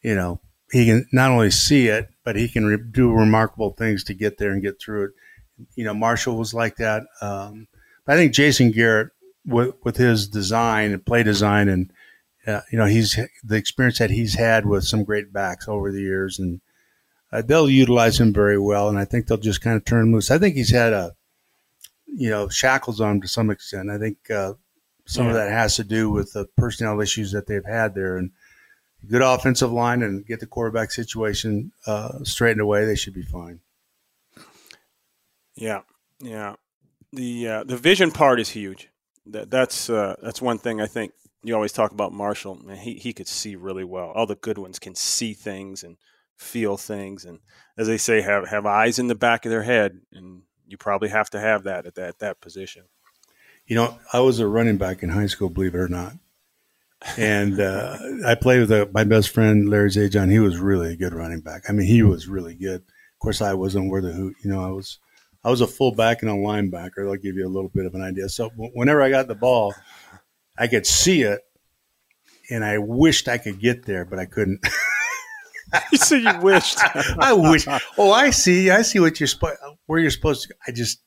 [0.03, 0.41] you know
[0.71, 4.39] he can not only see it but he can re- do remarkable things to get
[4.39, 5.11] there and get through it.
[5.75, 7.05] You know Marshall was like that.
[7.21, 7.67] Um,
[8.09, 9.11] I think Jason Garrett,
[9.45, 11.93] with, with his design and play design, and
[12.47, 16.01] uh, you know, he's the experience that he's had with some great backs over the
[16.01, 16.61] years, and
[17.31, 18.89] uh, they'll utilize him very well.
[18.89, 20.31] And I think they'll just kind of turn him loose.
[20.31, 21.15] I think he's had a,
[22.07, 23.91] you know, shackles on him to some extent.
[23.91, 24.55] I think uh,
[25.05, 25.31] some yeah.
[25.31, 28.31] of that has to do with the personnel issues that they've had there, and
[29.09, 32.87] good offensive line and get the quarterback situation uh, straightened away.
[32.87, 33.61] They should be fine.
[35.55, 35.83] Yeah,
[36.21, 36.55] yeah
[37.13, 38.89] the uh, the vision part is huge.
[39.27, 42.57] That that's uh, that's one thing I think you always talk about Marshall.
[42.57, 44.11] Man, he he could see really well.
[44.15, 45.97] All the good ones can see things and
[46.37, 47.41] feel things, and
[47.77, 51.09] as they say, have have eyes in the back of their head, and you probably
[51.09, 52.85] have to have that at that that position.
[53.67, 56.15] You know, I was a running back in high school, believe it or not,
[57.17, 60.31] and uh, I played with a, uh, my best friend Larry Zajon.
[60.31, 61.65] He was really a good running back.
[61.69, 62.81] I mean, he was really good.
[62.81, 64.37] Of course, I wasn't worth a hoot.
[64.43, 64.99] You know, I was
[65.45, 66.97] I was a fullback and a linebacker.
[66.97, 68.29] That'll give you a little bit of an idea.
[68.29, 69.75] So whenever I got the ball,
[70.59, 71.41] I could see it,
[72.51, 74.67] and I wished I could get there, but I couldn't.
[75.93, 76.79] you said you wished.
[77.19, 77.67] I wish.
[77.97, 78.71] Oh, I see.
[78.71, 79.59] I see what you're supposed.
[79.87, 80.55] Where you're supposed to.
[80.67, 81.01] I just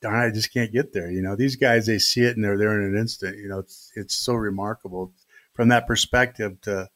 [0.00, 0.16] darn.
[0.16, 1.10] I just can't get there.
[1.10, 3.38] You know, these guys they see it and they're there in an instant.
[3.38, 5.12] You know, it's it's so remarkable
[5.52, 6.88] from that perspective to,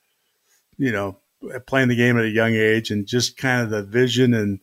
[0.76, 1.18] you know,
[1.66, 4.60] playing the game at a young age and just kind of the vision and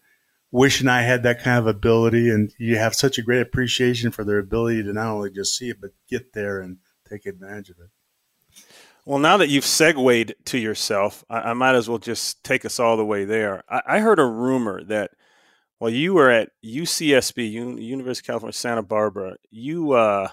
[0.52, 2.30] wishing I had that kind of ability.
[2.30, 5.70] And you have such a great appreciation for their ability to not only just see
[5.70, 6.78] it, but get there and
[7.10, 7.90] take advantage of it.
[9.06, 12.80] Well, now that you've segued to yourself, I, I might as well just take us
[12.80, 13.64] all the way there.
[13.70, 15.12] I, I heard a rumor that
[15.80, 20.30] while you were at UCSB, University of California, Santa Barbara, you uh,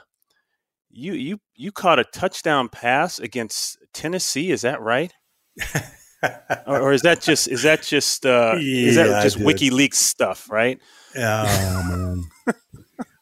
[0.91, 4.51] you you you caught a touchdown pass against Tennessee.
[4.51, 5.13] Is that right?
[6.67, 10.51] or, or, is that just is that just uh, yeah, is that just WikiLeaks stuff,
[10.51, 10.79] right?
[11.17, 12.25] Oh man.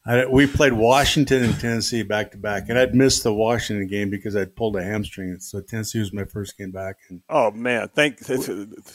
[0.05, 4.11] I, we played Washington and Tennessee back to back, and I'd missed the Washington game
[4.11, 5.39] because I'd pulled a hamstring.
[5.39, 6.97] So Tennessee was my first game back.
[7.09, 8.19] And oh man, thank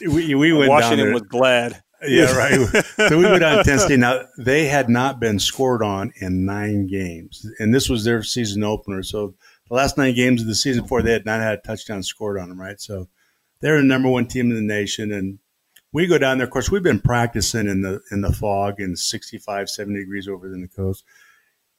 [0.01, 1.81] we, we went Washington was glad.
[2.05, 2.85] Yeah, right.
[2.95, 3.95] so we went on Tennessee.
[3.95, 8.63] Now they had not been scored on in nine games, and this was their season
[8.63, 9.01] opener.
[9.01, 9.33] So
[9.69, 12.37] the last nine games of the season before, they had not had a touchdown scored
[12.37, 12.59] on them.
[12.59, 13.07] Right, so
[13.59, 15.11] they're the number one team in the nation.
[15.11, 15.39] And
[15.91, 16.45] we go down there.
[16.45, 20.47] Of course, we've been practicing in the in the fog and 65, 70 degrees over
[20.53, 21.03] in the coast.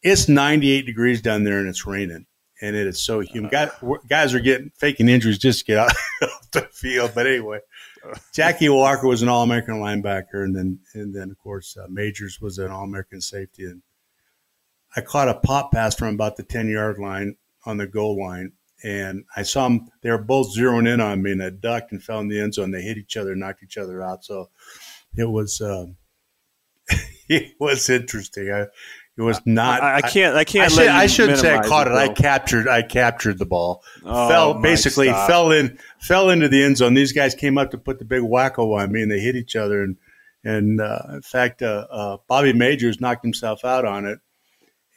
[0.03, 2.27] It's 98 degrees down there and it's raining.
[2.61, 3.53] And it is so humid.
[3.53, 3.71] Guys,
[4.09, 7.13] guys are getting faking injuries just to get out of the field.
[7.15, 7.61] But anyway,
[8.35, 12.41] Jackie Walker was an All American linebacker, and then and then of course uh, Majors
[12.41, 13.65] was an All American safety.
[13.65, 13.83] And
[14.97, 18.53] I caught a pop pass from about the 10 yard line on the goal line,
[18.83, 19.91] and I saw them.
[20.03, 22.55] They were both zeroing in on me, and I ducked and fell in the end
[22.55, 22.71] zone.
[22.71, 24.25] They hit each other, knocked each other out.
[24.25, 24.51] So
[25.17, 25.87] it was uh,
[27.29, 28.51] it was interesting.
[28.51, 28.67] I,
[29.19, 29.83] it was not.
[29.83, 30.37] I, I can't.
[30.37, 30.71] I can't.
[30.71, 31.93] I, should, I shouldn't say I caught it.
[31.93, 31.97] it.
[31.97, 32.69] I captured.
[32.69, 33.83] I captured the ball.
[34.05, 35.29] Oh, fell basically stop.
[35.29, 36.95] fell in fell into the end zone.
[36.95, 39.57] These guys came up to put the big wacko on me, and they hit each
[39.57, 39.83] other.
[39.83, 39.97] And
[40.45, 44.21] and uh, in fact, uh, uh Bobby Majors knocked himself out on it.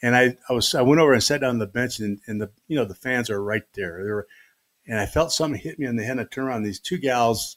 [0.02, 2.40] And I, I was I went over and sat down on the bench and, and
[2.40, 4.02] the you know the fans are right there.
[4.04, 4.26] They were,
[4.86, 6.18] and I felt something hit me on the head.
[6.18, 6.64] I turned around.
[6.64, 7.56] These two gals,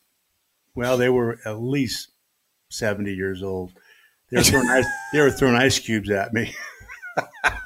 [0.76, 2.10] well, they were at least
[2.70, 3.74] seventy years old.
[4.30, 6.54] They were throwing ice, they were throwing ice cubes at me.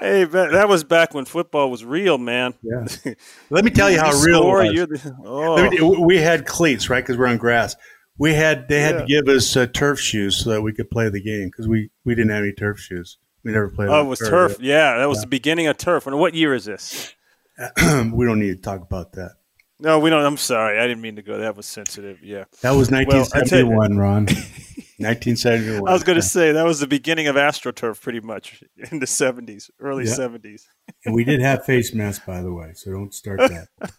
[0.00, 2.54] hey, that was back when football was real, man.
[2.62, 3.14] Yeah.
[3.50, 5.02] Let me tell you how real score, it was.
[5.02, 6.00] The, oh.
[6.00, 7.02] We had cleats, right?
[7.02, 7.76] Because we're on grass.
[8.18, 9.00] We had they had yeah.
[9.00, 11.90] to give us uh, turf shoes so that we could play the game because we
[12.04, 13.18] we didn't have any turf shoes.
[13.42, 13.88] We never played.
[13.88, 14.56] Oh, it was turf.
[14.60, 15.22] Yeah, that was yeah.
[15.22, 16.06] the beginning of turf.
[16.06, 17.14] And what year is this?
[17.78, 19.32] we don't need to talk about that.
[19.80, 20.24] No, we don't.
[20.24, 20.78] I'm sorry.
[20.78, 21.38] I didn't mean to go.
[21.38, 22.22] That was sensitive.
[22.22, 22.44] Yeah.
[22.62, 24.26] That was 1971, well, Ron.
[24.98, 25.88] 1971.
[25.88, 29.06] I was going to say that was the beginning of AstroTurf, pretty much in the
[29.06, 30.12] 70s, early yeah.
[30.12, 30.62] 70s.
[31.04, 33.68] and we did have face masks, by the way, so don't start that.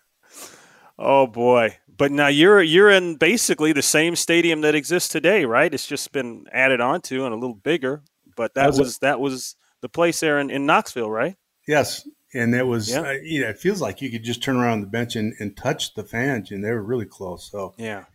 [0.99, 1.77] oh boy!
[1.97, 5.73] But now you're you're in basically the same stadium that exists today, right?
[5.73, 8.03] It's just been added onto and a little bigger.
[8.35, 11.35] But that was, was that was the place there in, in Knoxville, right?
[11.67, 13.01] Yes, and it was yeah.
[13.01, 15.55] uh, you know it feels like you could just turn around the bench and, and
[15.55, 17.49] touch the fans, and they were really close.
[17.49, 18.05] So yeah,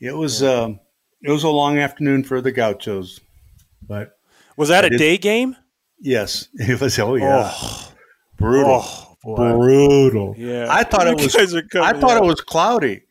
[0.00, 0.50] it was yeah.
[0.50, 0.80] Um,
[1.22, 3.20] it was a long afternoon for the Gauchos,
[3.86, 4.18] but
[4.56, 5.56] was that a day game?
[6.00, 6.98] Yes, it was.
[6.98, 7.92] Oh yeah, oh,
[8.36, 10.34] brutal, oh, brutal.
[10.36, 11.54] Yeah, I thought you it was.
[11.74, 13.02] I thought it was cloudy.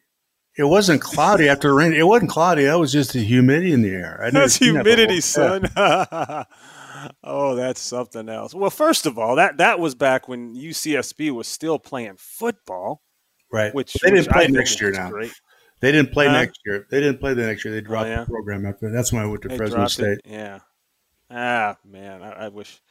[0.57, 1.93] It wasn't cloudy after the rain.
[1.93, 2.65] It wasn't cloudy.
[2.65, 4.29] That was just the humidity in the air.
[4.33, 5.69] That's humidity, that son.
[7.23, 8.53] oh, that's something else.
[8.53, 13.01] Well, first of all, that that was back when UCSB was still playing football,
[13.51, 13.73] right?
[13.73, 15.09] Which they didn't which play I next year now.
[15.09, 15.31] Great.
[15.79, 16.85] They didn't play uh, next year.
[16.91, 17.73] They didn't play the next year.
[17.73, 18.19] They dropped oh, yeah?
[18.23, 18.91] the program after.
[18.91, 20.19] That's when I went to they Fresno State.
[20.19, 20.21] It.
[20.25, 20.59] Yeah.
[21.33, 22.81] Ah, man, I, I, wish.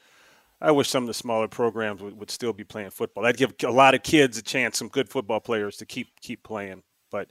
[0.60, 3.24] I wish some of the smaller programs would, would still be playing football.
[3.24, 6.42] That'd give a lot of kids a chance, some good football players to keep keep
[6.42, 6.82] playing.
[7.10, 7.30] But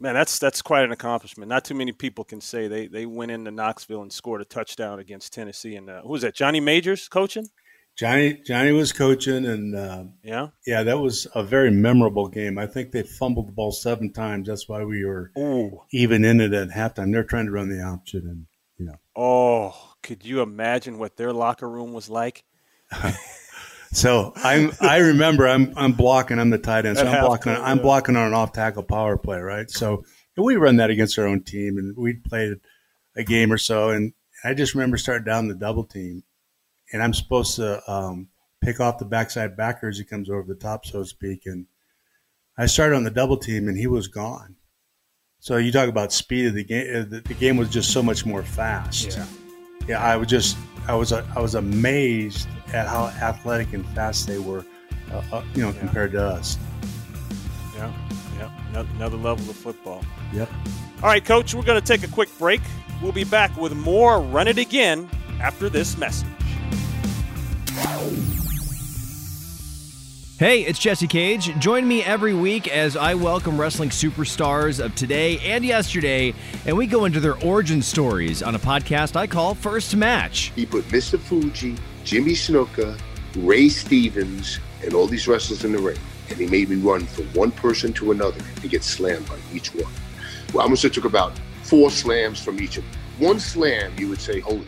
[0.00, 1.48] Man, that's that's quite an accomplishment.
[1.48, 5.00] Not too many people can say they they went into Knoxville and scored a touchdown
[5.00, 5.74] against Tennessee.
[5.74, 6.34] And uh, who was that?
[6.34, 7.48] Johnny Majors coaching.
[7.96, 12.58] Johnny Johnny was coaching, and uh, yeah, yeah, that was a very memorable game.
[12.58, 14.46] I think they fumbled the ball seven times.
[14.46, 15.82] That's why we were Ooh.
[15.90, 17.12] even in it at halftime.
[17.12, 18.46] They're trying to run the option, and
[18.78, 19.00] you know.
[19.16, 22.44] Oh, could you imagine what their locker room was like?
[23.92, 26.38] So I'm I remember I'm I'm blocking.
[26.38, 26.98] I'm the tight end.
[26.98, 27.54] So I'm blocking.
[27.54, 29.70] To, I'm blocking on an off tackle power play, right?
[29.70, 30.04] So
[30.36, 32.60] we run that against our own team, and we played
[33.16, 33.90] a game or so.
[33.90, 34.12] And
[34.44, 36.22] I just remember starting down the double team,
[36.92, 38.28] and I'm supposed to um,
[38.60, 41.42] pick off the backside backer as he comes over the top, so to speak.
[41.46, 41.66] And
[42.56, 44.56] I started on the double team, and he was gone.
[45.40, 46.94] So you talk about speed of the game.
[46.94, 49.16] Uh, the, the game was just so much more fast.
[49.16, 49.24] Yeah.
[49.88, 54.38] Yeah, I was just I was I was amazed at how athletic and fast they
[54.38, 54.64] were,
[55.10, 55.78] uh, uh, you know, yeah.
[55.78, 56.58] compared to us.
[57.74, 57.92] Yeah,
[58.36, 60.04] yeah, another level of football.
[60.32, 60.50] Yep.
[61.02, 62.60] All right, Coach, we're going to take a quick break.
[63.02, 65.08] We'll be back with more Run It Again
[65.40, 66.26] after this message.
[70.38, 71.58] Hey, it's Jesse Cage.
[71.58, 76.32] Join me every week as I welcome wrestling superstars of today and yesterday,
[76.64, 80.52] and we go into their origin stories on a podcast I call First Match.
[80.54, 81.18] He put Mr.
[81.18, 81.74] Fuji,
[82.04, 82.96] Jimmy Snuka,
[83.38, 85.98] Ray Stevens, and all these wrestlers in the ring,
[86.28, 89.74] and he made me run from one person to another and get slammed by each
[89.74, 89.92] one.
[90.54, 91.32] Well, I must have took about
[91.64, 93.00] four slams from each of them.
[93.18, 94.64] One slam, you would say, holy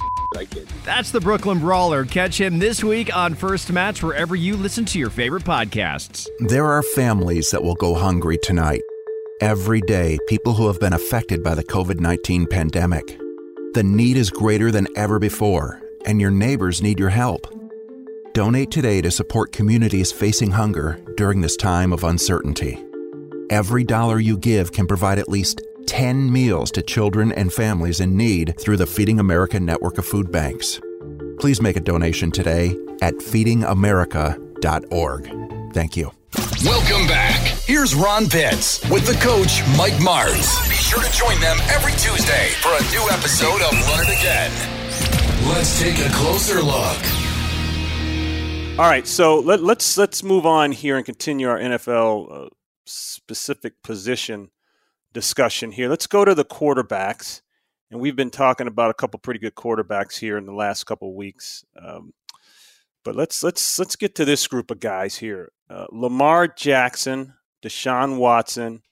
[0.84, 2.04] that's the Brooklyn Brawler.
[2.04, 6.28] Catch him this week on First Match wherever you listen to your favorite podcasts.
[6.38, 8.82] There are families that will go hungry tonight.
[9.40, 13.18] Every day, people who have been affected by the COVID 19 pandemic.
[13.72, 17.46] The need is greater than ever before, and your neighbors need your help.
[18.32, 22.78] Donate today to support communities facing hunger during this time of uncertainty.
[23.50, 28.16] Every dollar you give can provide at least 10 meals to children and families in
[28.16, 30.80] need through the Feeding America network of food banks.
[31.40, 35.74] Please make a donation today at feedingamerica.org.
[35.74, 36.12] Thank you.
[36.64, 37.40] Welcome back.
[37.64, 40.68] Here's Ron Pitts with the coach, Mike Martz.
[40.68, 44.52] Be sure to join them every Tuesday for a new episode of Run It Again.
[45.48, 47.02] Let's take a closer look.
[48.78, 52.48] All right, so let, us let's, let's move on here and continue our NFL uh,
[52.86, 54.50] specific position
[55.12, 55.88] discussion here.
[55.88, 57.42] Let's go to the quarterbacks.
[57.90, 61.14] And we've been talking about a couple pretty good quarterbacks here in the last couple
[61.14, 61.64] weeks.
[61.80, 62.12] Um,
[63.04, 68.18] but let's let's let's get to this group of guys here: uh, Lamar Jackson, Deshaun
[68.18, 68.82] Watson,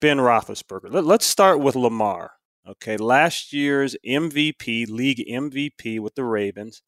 [0.00, 0.90] Ben Roethlisberger.
[0.92, 2.32] Let, let's start with Lamar.
[2.66, 6.82] Okay, last year's MVP, league MVP with the Ravens.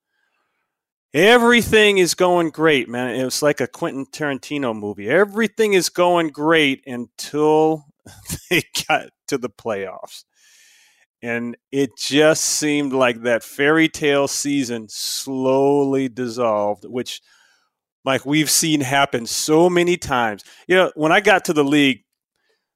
[1.13, 3.17] Everything is going great, man.
[3.17, 5.09] It was like a Quentin Tarantino movie.
[5.09, 7.87] Everything is going great until
[8.51, 10.25] they got to the playoffs.
[11.23, 17.21] And it just seemed like that fairy tale season slowly dissolved, which,
[18.05, 20.43] Mike, we've seen happen so many times.
[20.67, 22.05] You know, when I got to the league,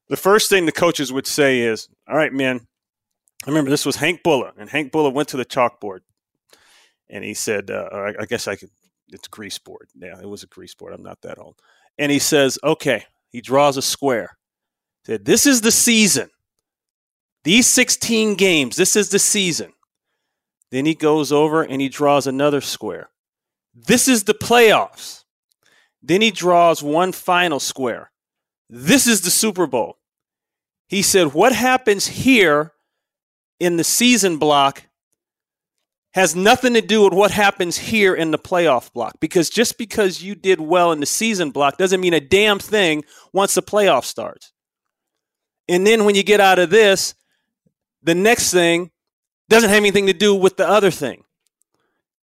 [0.08, 2.66] the first thing the coaches would say is, All right, man,
[3.46, 6.00] I remember this was Hank Bullough, and Hank Bullough went to the chalkboard.
[7.10, 8.70] and he said, uh, I guess I could.
[9.08, 9.88] It's grease board.
[9.94, 10.94] Yeah, it was a grease board.
[10.94, 11.56] I'm not that old.
[11.98, 13.04] And he says, okay.
[13.30, 14.38] He draws a square.
[15.06, 16.30] Said, this is the season.
[17.44, 18.76] These 16 games.
[18.76, 19.72] This is the season.
[20.70, 23.10] Then he goes over and he draws another square.
[23.74, 25.24] This is the playoffs.
[26.02, 28.10] Then he draws one final square.
[28.70, 29.98] This is the Super Bowl.
[30.88, 32.72] He said, What happens here
[33.60, 34.84] in the season block
[36.14, 39.18] has nothing to do with what happens here in the playoff block.
[39.20, 43.04] Because just because you did well in the season block doesn't mean a damn thing
[43.32, 44.53] once the playoff starts.
[45.68, 47.14] And then when you get out of this,
[48.02, 48.90] the next thing
[49.48, 51.24] doesn't have anything to do with the other thing.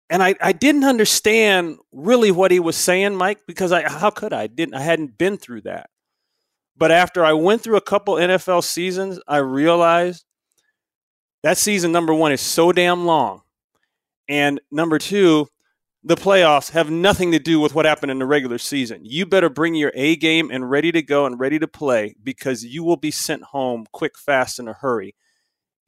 [0.10, 4.34] And I, I didn't understand really what he was saying, Mike, because I how could
[4.34, 4.43] I?
[4.43, 5.89] I didn't I hadn't been through that.
[6.75, 10.25] But after I went through a couple NFL seasons, I realized
[11.43, 13.41] that season number one is so damn long.
[14.28, 15.47] And number two,
[16.04, 19.02] the playoffs have nothing to do with what happened in the regular season.
[19.04, 22.64] You better bring your A game and ready to go and ready to play because
[22.64, 25.16] you will be sent home quick, fast, in a hurry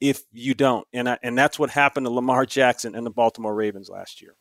[0.00, 0.86] if you don't.
[0.92, 4.34] And I, and that's what happened to Lamar Jackson and the Baltimore Ravens last year.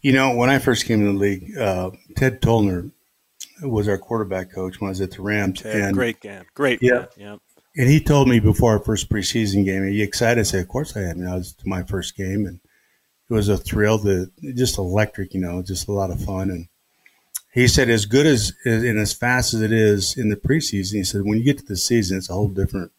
[0.00, 2.90] You know, when I first came in the league, uh, Ted Tollner
[3.62, 5.60] was our quarterback coach when I was at the Rams.
[5.60, 6.82] Ted, and great game, great.
[6.82, 7.36] Yeah, yeah.
[7.76, 10.68] And he told me before our first preseason game, "Are you excited?" I said, "Of
[10.68, 12.60] course I am." You know, it was my first game, and
[13.30, 13.98] it was a thrill.
[14.00, 16.50] To, just electric, you know, just a lot of fun.
[16.50, 16.68] And
[17.52, 21.04] he said, as good as and as fast as it is in the preseason, he
[21.04, 22.92] said, when you get to the season, it's a whole different.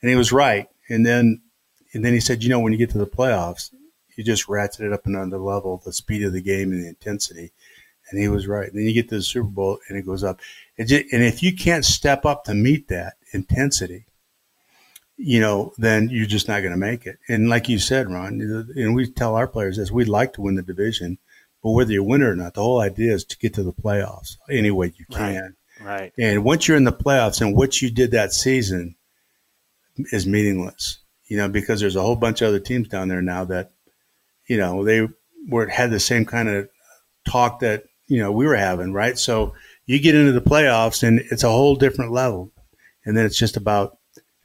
[0.00, 0.68] And he was right.
[0.88, 1.42] And then,
[1.92, 3.74] and then he said, you know, when you get to the playoffs,
[4.16, 7.52] you just ratchet it up another level, the speed of the game and the intensity.
[8.10, 8.68] And he was right.
[8.68, 10.40] And then you get to the Super Bowl and it goes up.
[10.78, 14.06] and if you can't step up to meet that intensity,
[15.24, 17.18] you know, then you're just not going to make it.
[17.28, 18.40] And like you said, Ron,
[18.76, 21.18] and we tell our players this, we'd like to win the division,
[21.62, 23.72] but whether you win it or not, the whole idea is to get to the
[23.72, 25.56] playoffs any way you can.
[25.80, 25.86] Right.
[25.86, 26.12] right.
[26.18, 28.96] And once you're in the playoffs and what you did that season–
[30.12, 33.44] is meaningless, you know, because there's a whole bunch of other teams down there now
[33.44, 33.72] that,
[34.46, 35.08] you know, they
[35.48, 36.68] were had the same kind of
[37.26, 39.18] talk that, you know, we were having, right?
[39.18, 39.54] So
[39.86, 42.52] you get into the playoffs and it's a whole different level.
[43.04, 43.98] And then it's just about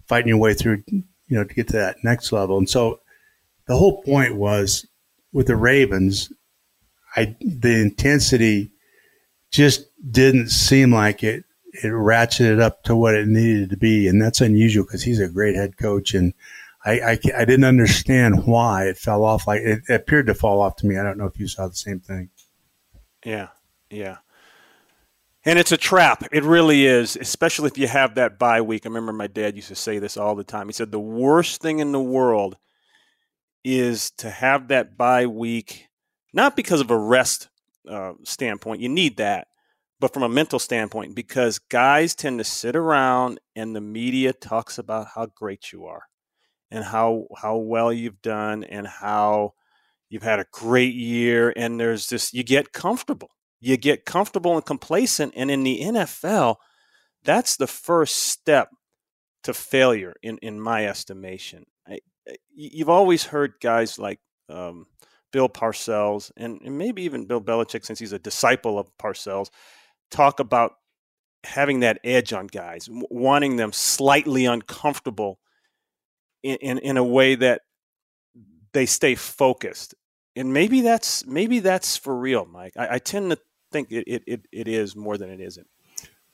[0.09, 2.57] fighting your way through, you know, to get to that next level.
[2.57, 2.99] And so
[3.67, 4.85] the whole point was
[5.31, 6.33] with the Ravens,
[7.15, 8.71] I the intensity
[9.51, 14.21] just didn't seem like it it ratcheted up to what it needed to be, and
[14.21, 16.33] that's unusual because he's a great head coach, and
[16.83, 19.47] I, I, I didn't understand why it fell off.
[19.47, 20.97] Like it, it appeared to fall off to me.
[20.97, 22.29] I don't know if you saw the same thing.
[23.23, 23.49] Yeah,
[23.89, 24.17] yeah.
[25.45, 26.23] And it's a trap.
[26.31, 28.85] It really is, especially if you have that bye week.
[28.85, 30.67] I remember my dad used to say this all the time.
[30.67, 32.57] He said the worst thing in the world
[33.63, 35.87] is to have that bye week,
[36.33, 37.49] not because of a rest
[37.89, 38.81] uh, standpoint.
[38.81, 39.47] You need that,
[39.99, 44.77] but from a mental standpoint, because guys tend to sit around and the media talks
[44.77, 46.03] about how great you are
[46.69, 49.53] and how how well you've done and how
[50.09, 53.29] you've had a great year and there's this you get comfortable.
[53.59, 56.55] You get comfortable and complacent and in the NFL,
[57.23, 58.69] that's the first step
[59.43, 61.65] to failure in in my estimation.
[61.87, 61.99] I,
[62.53, 64.19] you've always heard guys like
[64.49, 64.87] um,
[65.31, 69.49] Bill Parcells and, and maybe even Bill Belichick, since he's a disciple of Parcells,
[70.11, 70.73] talk about
[71.43, 75.39] having that edge on guys, wanting them slightly uncomfortable
[76.43, 77.61] in, in, in a way that
[78.73, 79.95] they stay focused.
[80.35, 82.73] And maybe that's maybe that's for real, Mike.
[82.77, 83.39] I, I tend to
[83.71, 85.67] think it, it, it, it is more than it isn't.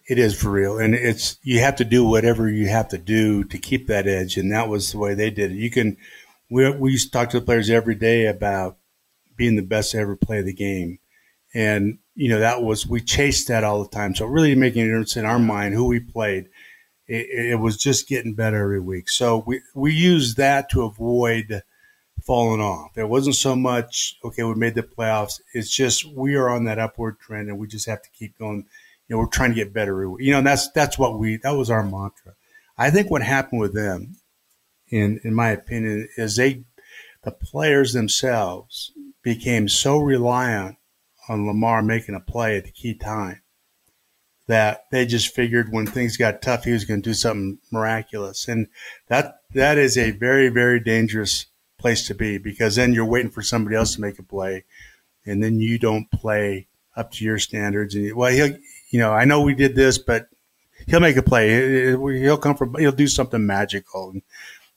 [0.08, 3.44] It is for real, and it's you have to do whatever you have to do
[3.46, 5.56] to keep that edge, and that was the way they did it.
[5.56, 5.98] You can,
[6.50, 8.78] we we used to talk to the players every day about
[9.36, 11.00] being the best to ever play the game,
[11.56, 14.16] and you know, that was, we chased that all the time.
[14.16, 16.50] So really making a difference in our mind who we played.
[17.08, 19.10] It, it was just getting better every week.
[19.10, 21.62] So we, we used that to avoid
[22.24, 22.98] falling off.
[22.98, 25.42] It wasn't so much, okay, we made the playoffs.
[25.54, 28.66] It's just we are on that upward trend and we just have to keep going.
[29.08, 30.04] You know, we're trying to get better.
[30.20, 32.34] You know, that's that's what we that was our mantra.
[32.78, 34.16] I think what happened with them,
[34.90, 36.64] in in my opinion, is they
[37.24, 38.92] the players themselves
[39.22, 40.78] became so reliant
[41.28, 43.42] on Lamar making a play at the key time
[44.48, 48.48] that they just figured when things got tough, he was going to do something miraculous.
[48.48, 48.68] And
[49.08, 51.48] that, that is a very, very dangerous
[51.78, 54.64] place to be because then you're waiting for somebody else to make a play
[55.26, 57.96] and then you don't play up to your standards.
[57.96, 58.58] And well, he'll,
[58.90, 60.28] you know, I know we did this, but
[60.88, 61.90] he'll make a play.
[61.92, 64.12] He'll come from, he'll do something magical.
[64.12, 64.22] And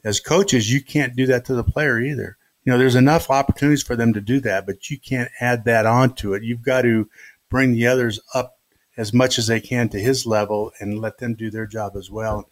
[0.05, 2.37] as coaches, you can't do that to the player either.
[2.65, 5.87] you know, there's enough opportunities for them to do that, but you can't add that
[5.87, 6.43] onto it.
[6.43, 7.09] You've got to
[7.49, 8.59] bring the others up
[8.97, 12.11] as much as they can to his level and let them do their job as
[12.11, 12.49] well.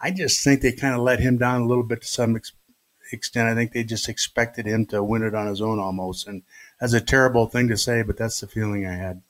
[0.00, 2.52] I just think they kind of let him down a little bit to some ex-
[3.12, 3.48] extent.
[3.48, 6.42] I think they just expected him to win it on his own almost, and
[6.80, 9.22] that's a terrible thing to say, but that's the feeling I had.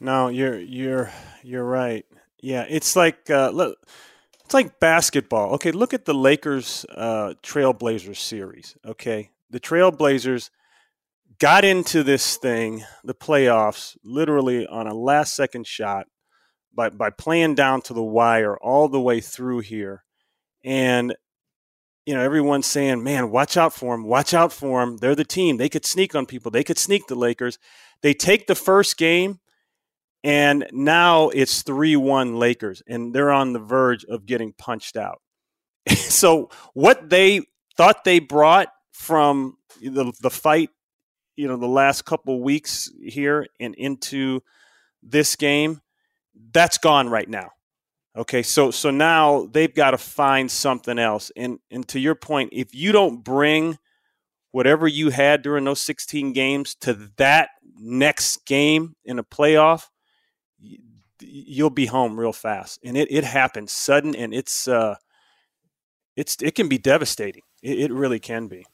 [0.00, 1.10] No, you're you're
[1.42, 2.04] you're right.
[2.40, 3.78] Yeah, it's like uh, look,
[4.44, 5.54] it's like basketball.
[5.54, 8.76] Okay, look at the Lakers uh, Trailblazers series.
[8.84, 10.50] Okay, the Trailblazers
[11.38, 16.06] got into this thing, the playoffs, literally on a last second shot
[16.74, 20.04] by, by playing down to the wire all the way through here.
[20.64, 21.14] And,
[22.06, 24.98] you know, everyone's saying, man, watch out for them, watch out for them.
[24.98, 25.56] They're the team.
[25.56, 27.58] They could sneak on people, they could sneak the Lakers.
[28.02, 29.40] They take the first game,
[30.22, 35.22] and now it's 3 1 Lakers, and they're on the verge of getting punched out.
[35.88, 37.42] so, what they
[37.76, 40.70] thought they brought from the, the fight
[41.36, 44.40] you know the last couple weeks here and into
[45.02, 45.80] this game
[46.52, 47.50] that's gone right now
[48.16, 52.50] okay so so now they've got to find something else and and to your point
[52.52, 53.78] if you don't bring
[54.52, 59.88] whatever you had during those 16 games to that next game in a playoff
[61.20, 64.94] you'll be home real fast and it, it happens sudden and it's uh
[66.16, 68.64] it's it can be devastating it, it really can be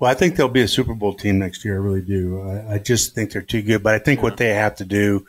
[0.00, 1.74] well, I think they'll be a Super Bowl team next year.
[1.74, 2.40] I really do.
[2.40, 3.82] I, I just think they're too good.
[3.82, 4.22] But I think yeah.
[4.22, 5.26] what they have to do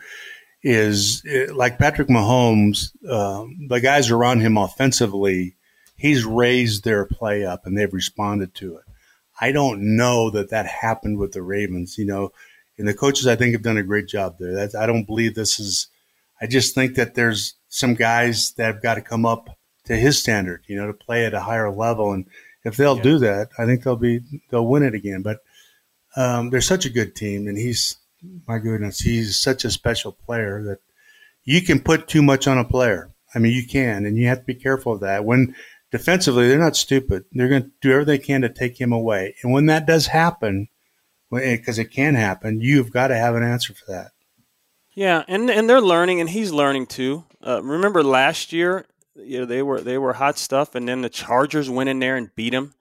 [0.64, 5.55] is, eh, like Patrick Mahomes, um, the guys around him offensively,
[5.95, 8.84] he's raised their play up and they've responded to it.
[9.39, 12.32] I don't know that that happened with the Ravens, you know,
[12.78, 14.53] and the coaches I think have done a great job there.
[14.53, 15.88] That's, I don't believe this is.
[16.39, 19.49] I just think that there's some guys that have got to come up
[19.86, 22.26] to his standard, you know, to play at a higher level and
[22.64, 23.03] if they'll yeah.
[23.03, 25.22] do that, I think they'll be they'll win it again.
[25.22, 25.39] But
[26.16, 27.97] um, they're such a good team, and he's
[28.48, 30.80] my goodness, he's such a special player that
[31.44, 33.12] you can put too much on a player.
[33.34, 35.26] I mean, you can, and you have to be careful of that.
[35.26, 35.56] When
[35.92, 37.26] defensively, they're not stupid.
[37.32, 39.36] They're going to do everything they can to take him away.
[39.42, 40.68] And when that does happen,
[41.32, 44.12] because it can happen, you've got to have an answer for that.
[44.94, 47.24] Yeah, and and they're learning, and he's learning too.
[47.46, 51.10] Uh, remember last year, you know they were they were hot stuff, and then the
[51.10, 52.74] Chargers went in there and beat them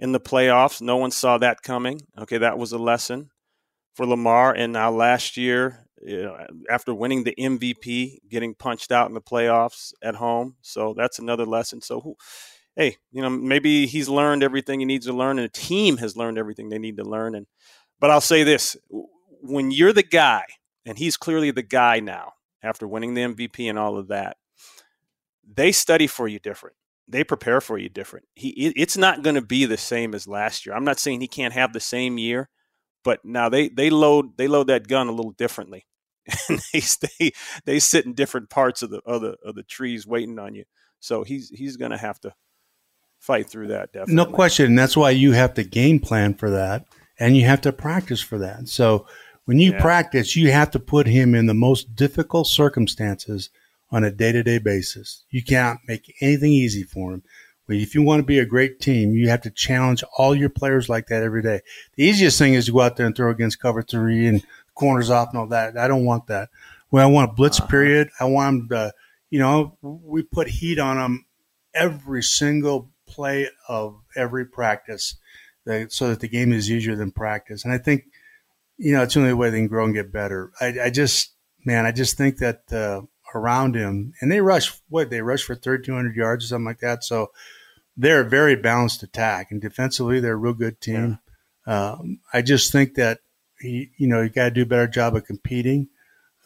[0.00, 0.82] in the playoffs.
[0.82, 2.00] No one saw that coming.
[2.18, 3.30] Okay, that was a lesson
[3.94, 4.52] for Lamar.
[4.52, 9.20] And now last year, you know, after winning the MVP, getting punched out in the
[9.20, 11.80] playoffs at home, so that's another lesson.
[11.80, 12.16] So, who,
[12.76, 16.16] hey, you know, maybe he's learned everything he needs to learn, and the team has
[16.16, 17.34] learned everything they need to learn.
[17.34, 17.46] And
[18.00, 18.76] but I'll say this:
[19.40, 20.44] when you're the guy,
[20.84, 24.36] and he's clearly the guy now after winning the MVP and all of that
[25.52, 26.76] they study for you different.
[27.06, 28.26] They prepare for you different.
[28.34, 30.74] He, it's not going to be the same as last year.
[30.74, 32.48] I'm not saying he can't have the same year,
[33.04, 35.86] but now they they load they load that gun a little differently,
[36.48, 37.32] and they stay
[37.64, 40.64] they sit in different parts of the of the of the trees waiting on you.
[40.98, 42.34] So he's he's going to have to
[43.20, 43.92] fight through that.
[43.92, 44.74] Definitely, no question.
[44.74, 46.86] That's why you have to game plan for that,
[47.20, 48.68] and you have to practice for that.
[48.68, 49.06] So
[49.44, 49.80] when you yeah.
[49.80, 53.50] practice, you have to put him in the most difficult circumstances
[53.90, 55.24] on a day to day basis.
[55.30, 57.22] You can't make anything easy for them.
[57.68, 60.88] If you want to be a great team, you have to challenge all your players
[60.88, 61.60] like that every day.
[61.96, 64.44] The easiest thing is to go out there and throw against cover three and
[64.74, 65.78] corners off and all that.
[65.78, 66.50] I don't want that.
[66.90, 67.68] When I want a blitz uh-huh.
[67.68, 68.92] period, I want them to,
[69.30, 71.26] you know, we put heat on them
[71.72, 75.16] every single play of every practice
[75.88, 77.64] so that the game is easier than practice.
[77.64, 78.04] And I think,
[78.76, 80.52] you know, it's the only way they can grow and get better.
[80.60, 81.32] I, I just,
[81.64, 83.02] man, I just think that, uh,
[83.34, 87.04] around him, and they rush what they rush for 3,200 yards or something like that.
[87.04, 87.30] So
[87.96, 91.18] they're a very balanced attack, and defensively they're a real good team.
[91.66, 91.92] Yeah.
[91.92, 93.20] Um, I just think that
[93.58, 95.88] he, you know, you got to do a better job of competing.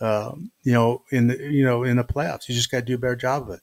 [0.00, 2.94] Um, you know, in the you know in the playoffs, you just got to do
[2.94, 3.60] a better job of it.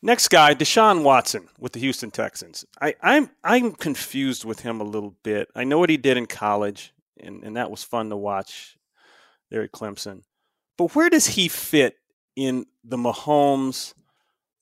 [0.00, 2.64] Next guy, Deshaun Watson with the Houston Texans.
[2.80, 5.48] I, I'm I'm confused with him a little bit.
[5.54, 8.76] I know what he did in college, and, and that was fun to watch
[9.50, 10.22] there at Clemson.
[10.76, 11.96] But where does he fit
[12.36, 13.94] in the Mahomes,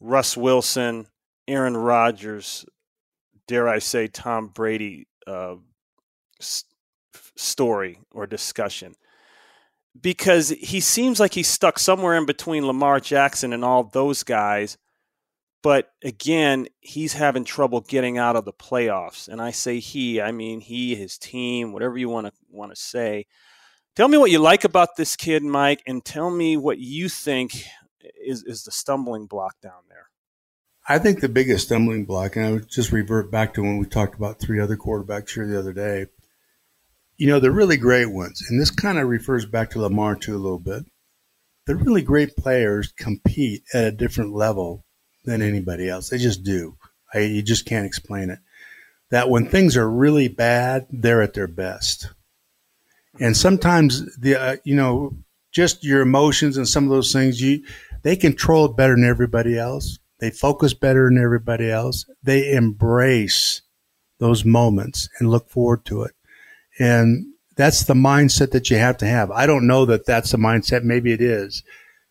[0.00, 1.06] Russ Wilson,
[1.48, 2.64] Aaron Rodgers,
[3.46, 5.56] dare I say, Tom Brady uh,
[6.40, 6.64] s-
[7.36, 8.94] story or discussion?
[9.98, 14.78] Because he seems like he's stuck somewhere in between Lamar Jackson and all those guys.
[15.62, 19.28] But again, he's having trouble getting out of the playoffs.
[19.28, 22.80] And I say he, I mean he, his team, whatever you want to want to
[22.80, 23.26] say.
[23.95, 27.66] Tell me what you like about this kid, Mike, and tell me what you think
[28.24, 30.09] is, is the stumbling block down there.
[30.88, 33.86] I think the biggest stumbling block, and I would just revert back to when we
[33.86, 36.07] talked about three other quarterbacks here the other day.
[37.18, 40.34] You know, the really great ones, and this kind of refers back to Lamar too
[40.34, 40.84] a little bit.
[41.66, 44.86] The really great players compete at a different level
[45.24, 46.09] than anybody else.
[46.09, 46.78] They just do.
[47.12, 48.38] I, you just can't explain it.
[49.11, 52.09] That when things are really bad, they're at their best.
[53.20, 55.16] And sometimes the uh, you know
[55.52, 57.62] just your emotions and some of those things you
[58.02, 62.06] they control it better than everybody else they focus better than everybody else.
[62.22, 63.62] They embrace
[64.20, 66.12] those moments and look forward to it.
[66.78, 69.32] And that's the mindset that you have to have.
[69.32, 70.84] I don't know that that's the mindset.
[70.84, 71.64] Maybe it is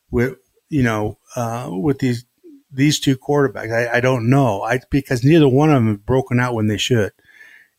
[0.10, 0.36] with,
[0.68, 2.26] you know, uh, with these,
[2.70, 3.72] these two quarterbacks.
[3.72, 4.62] I, I, don't know.
[4.62, 7.14] I, because neither one of them have broken out when they should.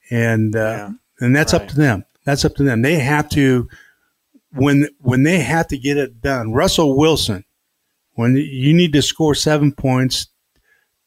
[0.09, 1.61] And, uh, yeah, and that's right.
[1.61, 2.07] up to them.
[2.25, 2.83] That's up to them.
[2.83, 3.69] They have to,
[4.53, 7.45] when, when they have to get it done, Russell Wilson,
[8.15, 10.29] when you need to score seven points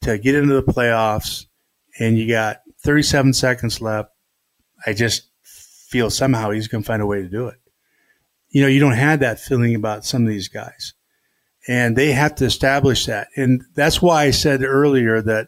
[0.02, 1.46] to get into the playoffs
[2.00, 4.10] and you got 37 seconds left,
[4.86, 7.58] I just feel somehow he's going to find a way to do it.
[8.50, 10.94] You know, you don't have that feeling about some of these guys.
[11.68, 13.28] And they have to establish that.
[13.36, 15.48] And that's why I said earlier that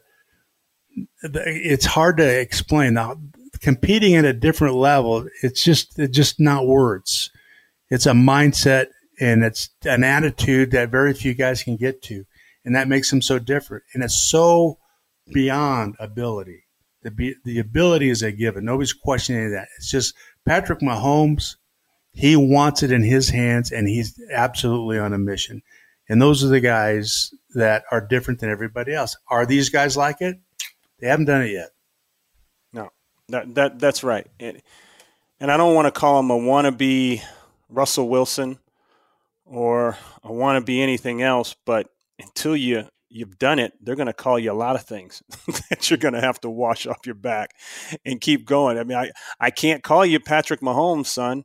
[1.23, 2.95] it's hard to explain.
[2.95, 3.17] Now,
[3.61, 7.31] competing at a different level, it's just, it's just not words.
[7.89, 8.87] It's a mindset
[9.19, 12.25] and it's an attitude that very few guys can get to,
[12.63, 13.83] and that makes them so different.
[13.93, 14.77] And it's so
[15.33, 16.63] beyond ability.
[17.03, 18.65] The the ability is a given.
[18.65, 19.67] Nobody's questioning that.
[19.77, 20.13] It's just
[20.45, 21.55] Patrick Mahomes.
[22.11, 25.61] He wants it in his hands, and he's absolutely on a mission.
[26.09, 29.15] And those are the guys that are different than everybody else.
[29.29, 30.37] Are these guys like it?
[30.99, 31.69] They haven't done it yet.
[33.29, 34.27] That that that's right.
[34.39, 34.61] And,
[35.39, 37.21] and I don't want to call him a wannabe
[37.69, 38.59] Russell Wilson
[39.45, 44.07] or a want to be anything else, but until you you've done it, they're going
[44.07, 45.23] to call you a lot of things
[45.69, 47.51] that you're going to have to wash off your back
[48.05, 48.77] and keep going.
[48.77, 51.43] I mean, I, I can't call you Patrick Mahomes, son.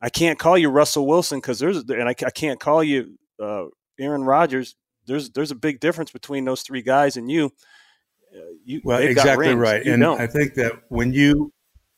[0.00, 3.64] I can't call you Russell Wilson because there's and I, I, can't call you uh,
[3.98, 4.76] Aaron Rodgers.
[5.06, 7.50] There's there's a big difference between those three guys and you.
[8.64, 10.20] You well, exactly right, you and don't.
[10.20, 11.52] I think that when you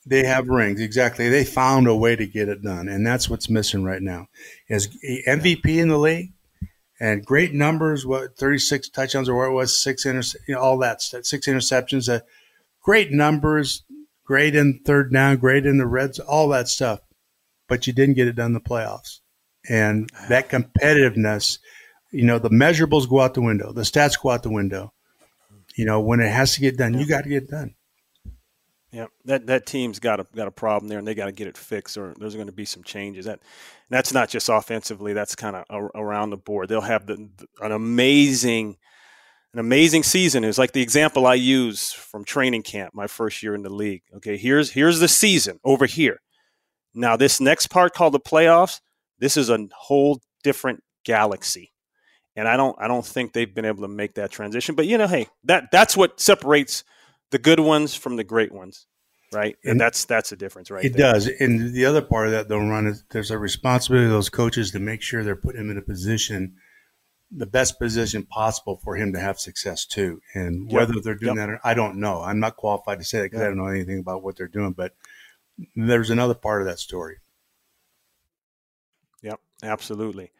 [0.06, 1.28] they have rings, exactly.
[1.28, 4.28] They found a way to get it done, and that's what's missing right now.
[4.68, 4.88] Is
[5.28, 6.32] MVP in the league
[7.00, 8.06] and great numbers.
[8.06, 11.46] What thirty six touchdowns or what it was six inter, you know, all that six
[11.46, 12.12] interceptions.
[12.12, 12.20] Uh,
[12.82, 13.84] great numbers,
[14.24, 17.00] great in third down, great in the reds, all that stuff.
[17.68, 19.20] But you didn't get it done in the playoffs,
[19.68, 21.58] and that competitiveness.
[22.12, 24.92] You know, the measurables go out the window, the stats go out the window.
[25.76, 27.74] You know, when it has to get done, you got to get done.
[28.92, 31.46] Yeah, that that team's got a got a problem there, and they got to get
[31.46, 33.24] it fixed, or there's going to be some changes.
[33.24, 33.40] That
[33.88, 36.68] that's not just offensively; that's kind of around the board.
[36.68, 37.28] They'll have the,
[37.60, 38.78] an amazing,
[39.52, 40.42] an amazing season.
[40.42, 43.72] It was like the example I use from training camp, my first year in the
[43.72, 44.02] league.
[44.16, 46.20] Okay, here's here's the season over here.
[46.92, 48.80] Now this next part called the playoffs.
[49.20, 51.72] This is a whole different galaxy,
[52.36, 54.74] and I don't I don't think they've been able to make that transition.
[54.74, 56.84] But you know, hey, that that's what separates
[57.30, 58.86] the good ones from the great ones,
[59.32, 59.56] right?
[59.62, 60.84] And, and that's that's the difference, right?
[60.84, 61.12] It there.
[61.12, 61.26] does.
[61.26, 64.70] And the other part of that, though, Ron, is there's a responsibility of those coaches
[64.72, 66.54] to make sure they're putting him in a position,
[67.30, 70.20] the best position possible for him to have success too.
[70.34, 70.72] And yep.
[70.72, 71.46] whether they're doing yep.
[71.46, 72.22] that, or, I don't know.
[72.22, 73.46] I'm not qualified to say that because yep.
[73.46, 74.72] I don't know anything about what they're doing.
[74.72, 74.94] But
[75.74, 77.18] there's another part of that story.
[79.22, 80.32] Yep, absolutely.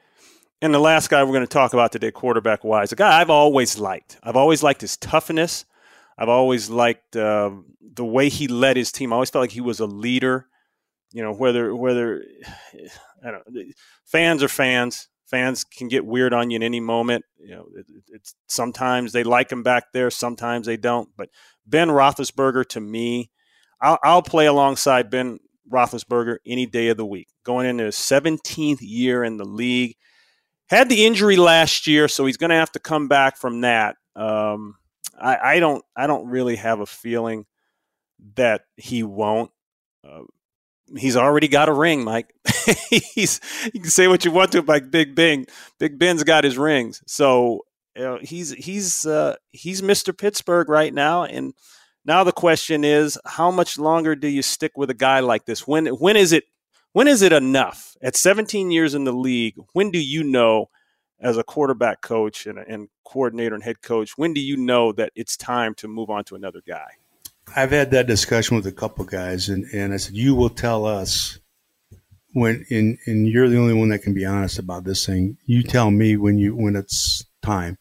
[0.63, 3.31] And the last guy we're going to talk about today, quarterback wise, a guy I've
[3.31, 4.19] always liked.
[4.23, 5.65] I've always liked his toughness.
[6.19, 7.51] I've always liked uh,
[7.95, 9.13] the way he led his team.
[9.13, 10.47] I always felt like he was a leader.
[11.13, 12.23] You know, whether whether
[13.25, 15.09] I don't fans are fans.
[15.27, 17.25] Fans can get weird on you in any moment.
[17.39, 21.09] You know, it, it's sometimes they like him back there, sometimes they don't.
[21.17, 21.29] But
[21.65, 23.31] Ben Roethlisberger, to me,
[23.81, 25.39] I'll, I'll play alongside Ben
[25.73, 27.29] Roethlisberger any day of the week.
[27.45, 29.95] Going into his 17th year in the league,
[30.71, 33.97] had the injury last year, so he's going to have to come back from that.
[34.17, 34.77] Um,
[35.21, 37.47] I, I don't I don't really have a feeling
[38.37, 39.51] that he won't.
[40.07, 40.23] Uh,
[40.97, 42.33] he's already got a ring, Mike.
[42.91, 43.41] he's
[43.73, 45.47] you can say what you want to about Big Ben.
[45.79, 47.65] Big Ben's got his rings, so
[48.23, 50.17] he's he's uh, he's Mr.
[50.17, 51.25] Pittsburgh right now.
[51.25, 51.55] And
[52.05, 55.67] now the question is, how much longer do you stick with a guy like this?
[55.67, 56.45] When when is it
[56.93, 57.97] when is it enough?
[58.03, 60.71] At 17 years in the league, when do you know
[61.21, 65.13] as a quarterback coach and, and coordinator and head coach, when do you know that
[65.15, 66.87] it's time to move on to another guy?
[67.55, 70.87] I've had that discussion with a couple guys, and, and I said, you will tell
[70.87, 71.39] us
[72.33, 75.37] when, and, and you're the only one that can be honest about this thing.
[75.47, 77.77] You tell me when you when it's time.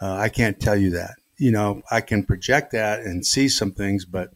[0.00, 1.16] Uh, I can't tell you that.
[1.38, 4.30] you know, I can project that and see some things, but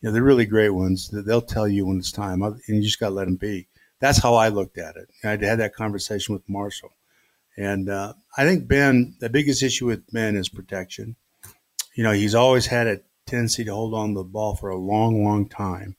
[0.00, 1.10] you know, they're really great ones.
[1.12, 3.68] They'll tell you when it's time, and you just got to let them be.
[4.00, 5.08] That's how I looked at it.
[5.24, 6.94] I had that conversation with Marshall,
[7.56, 9.14] and uh, I think Ben.
[9.20, 11.16] The biggest issue with Ben is protection.
[11.94, 14.76] You know, he's always had a tendency to hold on to the ball for a
[14.76, 15.96] long, long time,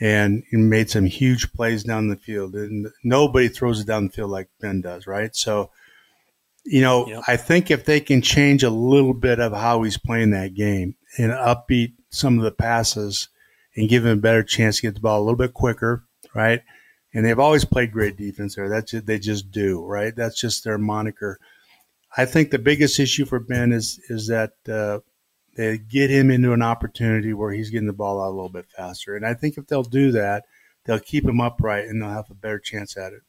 [0.00, 2.54] and he made some huge plays down the field.
[2.54, 5.36] And nobody throws it down the field like Ben does, right?
[5.36, 5.70] So
[6.68, 7.22] you know, yep.
[7.26, 10.96] I think if they can change a little bit of how he's playing that game
[11.16, 13.28] and upbeat some of the passes
[13.76, 16.04] and give him a better chance to get the ball a little bit quicker,
[16.34, 16.62] right?
[17.14, 18.68] And they've always played great defense there.
[18.68, 20.14] That's just, they just do, right?
[20.14, 21.38] That's just their moniker.
[22.16, 25.00] I think the biggest issue for Ben is is that uh,
[25.56, 28.66] they get him into an opportunity where he's getting the ball out a little bit
[28.76, 29.16] faster.
[29.16, 30.44] And I think if they'll do that,
[30.84, 33.22] they'll keep him upright and they'll have a better chance at it.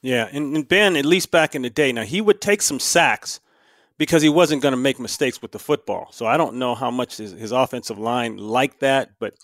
[0.00, 2.80] Yeah, and, and Ben, at least back in the day, now he would take some
[2.80, 3.40] sacks
[4.02, 6.08] because he wasn't going to make mistakes with the football.
[6.10, 9.34] So I don't know how much his, his offensive line liked that, but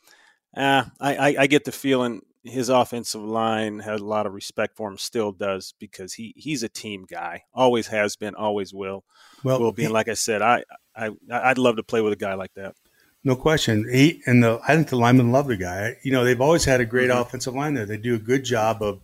[0.56, 4.76] uh, I, I, I, get the feeling his offensive line had a lot of respect
[4.76, 9.04] for him, still does, because he, he's a team guy, always has been, always will.
[9.44, 9.84] Well, will be.
[9.84, 10.64] And like I said, I,
[10.96, 12.74] I I'd love to play with a guy like that.
[13.22, 13.88] No question.
[13.88, 15.98] He and the I think the linemen love the guy.
[16.02, 17.20] You know, they've always had a great mm-hmm.
[17.20, 17.86] offensive line there.
[17.86, 19.02] They do a good job of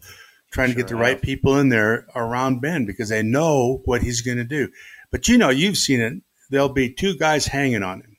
[0.51, 4.03] trying sure to get the right people in there around Ben because they know what
[4.03, 4.69] he's going to do.
[5.15, 6.15] But you know, you've seen it.
[6.51, 8.17] There'll be two guys hanging on him.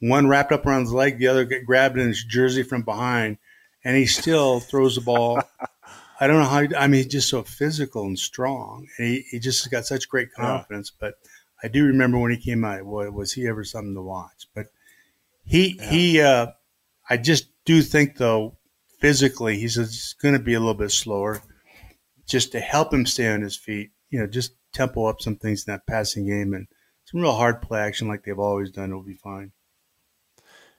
[0.00, 3.38] One wrapped up around his leg, the other get grabbed in his jersey from behind,
[3.86, 5.40] and he still throws the ball.
[6.20, 6.60] I don't know how.
[6.60, 8.86] He, I mean, he's just so physical and strong.
[8.98, 10.92] And he, he just has got such great confidence.
[10.92, 11.08] Yeah.
[11.08, 11.14] But
[11.64, 12.84] I do remember when he came out.
[12.84, 14.46] Boy, was he ever something to watch?
[14.54, 14.66] But
[15.46, 15.90] he yeah.
[15.90, 16.20] he.
[16.20, 16.46] Uh,
[17.08, 18.58] I just do think though,
[19.00, 21.40] physically, he's going to be a little bit slower
[22.26, 23.92] just to help him stay on his feet.
[24.10, 26.66] You know, just tempo up some things in that passing game and
[27.04, 28.90] some real hard play action like they've always done.
[28.90, 29.52] It'll be fine.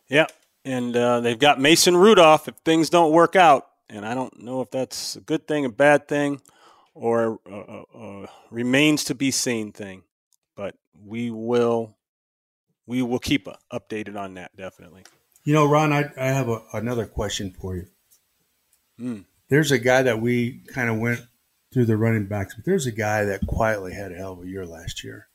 [0.07, 0.27] Yeah,
[0.65, 4.61] and uh, they've got Mason Rudolph if things don't work out, and I don't know
[4.61, 6.41] if that's a good thing, a bad thing,
[6.93, 10.03] or a, a, a remains to be seen thing.
[10.55, 10.75] But
[11.05, 11.95] we will
[12.85, 15.03] we will keep updated on that definitely.
[15.43, 17.87] You know, Ron, I, I have a, another question for you.
[18.99, 19.25] Mm.
[19.49, 21.21] There's a guy that we kind of went
[21.71, 24.47] through the running backs, but there's a guy that quietly had a hell of a
[24.47, 25.27] year last year,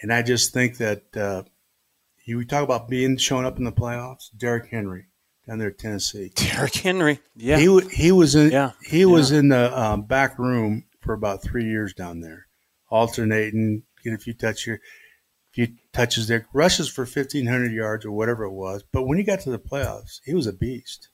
[0.00, 1.42] and I just think that uh,
[2.24, 4.30] you we talk about being showing up in the playoffs.
[4.36, 5.06] Derrick Henry
[5.46, 6.32] down there at Tennessee.
[6.34, 8.72] Derrick Henry, yeah, he he was in yeah.
[8.84, 9.06] he yeah.
[9.06, 12.46] was in the um, back room for about three years down there,
[12.88, 14.80] alternating, get a few touches here,
[15.52, 18.84] few touches there, rushes for fifteen hundred yards or whatever it was.
[18.92, 21.08] But when he got to the playoffs, he was a beast.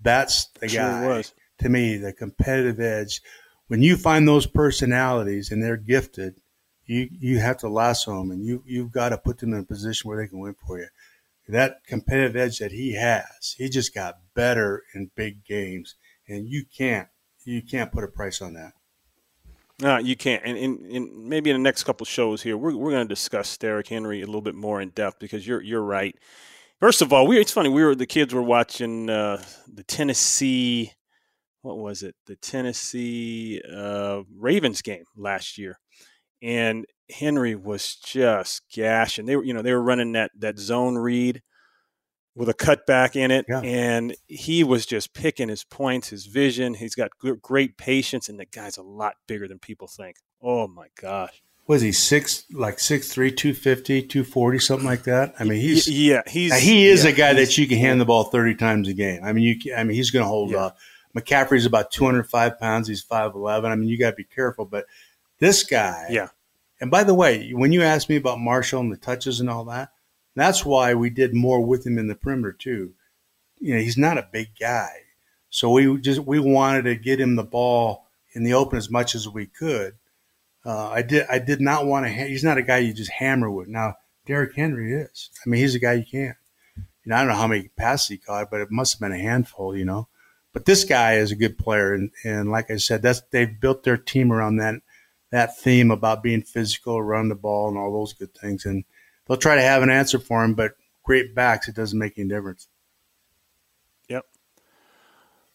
[0.00, 1.24] That's the sure guy.
[1.60, 3.22] To me, the competitive edge
[3.68, 6.40] when you find those personalities and they're gifted,
[6.84, 9.64] you you have to lasso them and you you've got to put them in a
[9.64, 10.88] position where they can win for you.
[11.48, 15.94] That competitive edge that he has, he just got better in big games,
[16.28, 17.08] and you can't
[17.44, 18.72] you can't put a price on that.
[19.80, 20.42] No, you can't.
[20.44, 23.58] And, and, and maybe in the next couple shows here, we're, we're going to discuss
[23.58, 26.16] Derrick Henry a little bit more in depth because you're you're right.
[26.80, 27.68] First of all, we it's funny.
[27.68, 29.42] We were the kids were watching uh,
[29.72, 30.92] the Tennessee
[31.66, 32.14] what was it?
[32.26, 35.80] The Tennessee uh, Ravens game last year,
[36.40, 39.26] and Henry was just gashing.
[39.26, 41.42] They were, you know, they were running that that zone read
[42.36, 43.60] with a cutback in it, yeah.
[43.60, 46.74] and he was just picking his points, his vision.
[46.74, 47.10] He's got
[47.42, 50.18] great patience, and the guy's a lot bigger than people think.
[50.40, 51.42] Oh my gosh!
[51.66, 55.34] Was he six like six three, two fifty, two forty, something like that?
[55.40, 58.04] I mean, he's yeah, he's he is yeah, a guy that you can hand the
[58.04, 59.20] ball thirty times a game.
[59.24, 60.66] I mean, you, I mean, he's going to hold yeah.
[60.66, 60.76] up.
[61.16, 62.88] McCaffrey's about 205 pounds.
[62.88, 63.64] He's 5'11.
[63.64, 64.64] I mean, you got to be careful.
[64.64, 64.86] But
[65.38, 66.28] this guy, yeah.
[66.80, 69.64] And by the way, when you asked me about Marshall and the touches and all
[69.66, 69.90] that,
[70.34, 72.92] that's why we did more with him in the perimeter too.
[73.58, 74.90] You know, he's not a big guy,
[75.48, 79.14] so we just we wanted to get him the ball in the open as much
[79.14, 79.94] as we could.
[80.62, 82.12] Uh, I did I did not want to.
[82.12, 83.68] Ha- he's not a guy you just hammer with.
[83.68, 83.94] Now
[84.26, 85.30] Derrick Henry is.
[85.44, 86.36] I mean, he's a guy you can't.
[86.76, 89.18] You know, I don't know how many passes he caught, but it must have been
[89.18, 89.74] a handful.
[89.74, 90.08] You know,
[90.56, 93.82] but this guy is a good player, and, and like I said, that's they've built
[93.82, 94.76] their team around that
[95.30, 98.64] that theme about being physical, run the ball, and all those good things.
[98.64, 98.82] And
[99.26, 102.30] they'll try to have an answer for him, but great backs, it doesn't make any
[102.30, 102.68] difference.
[104.08, 104.24] Yep.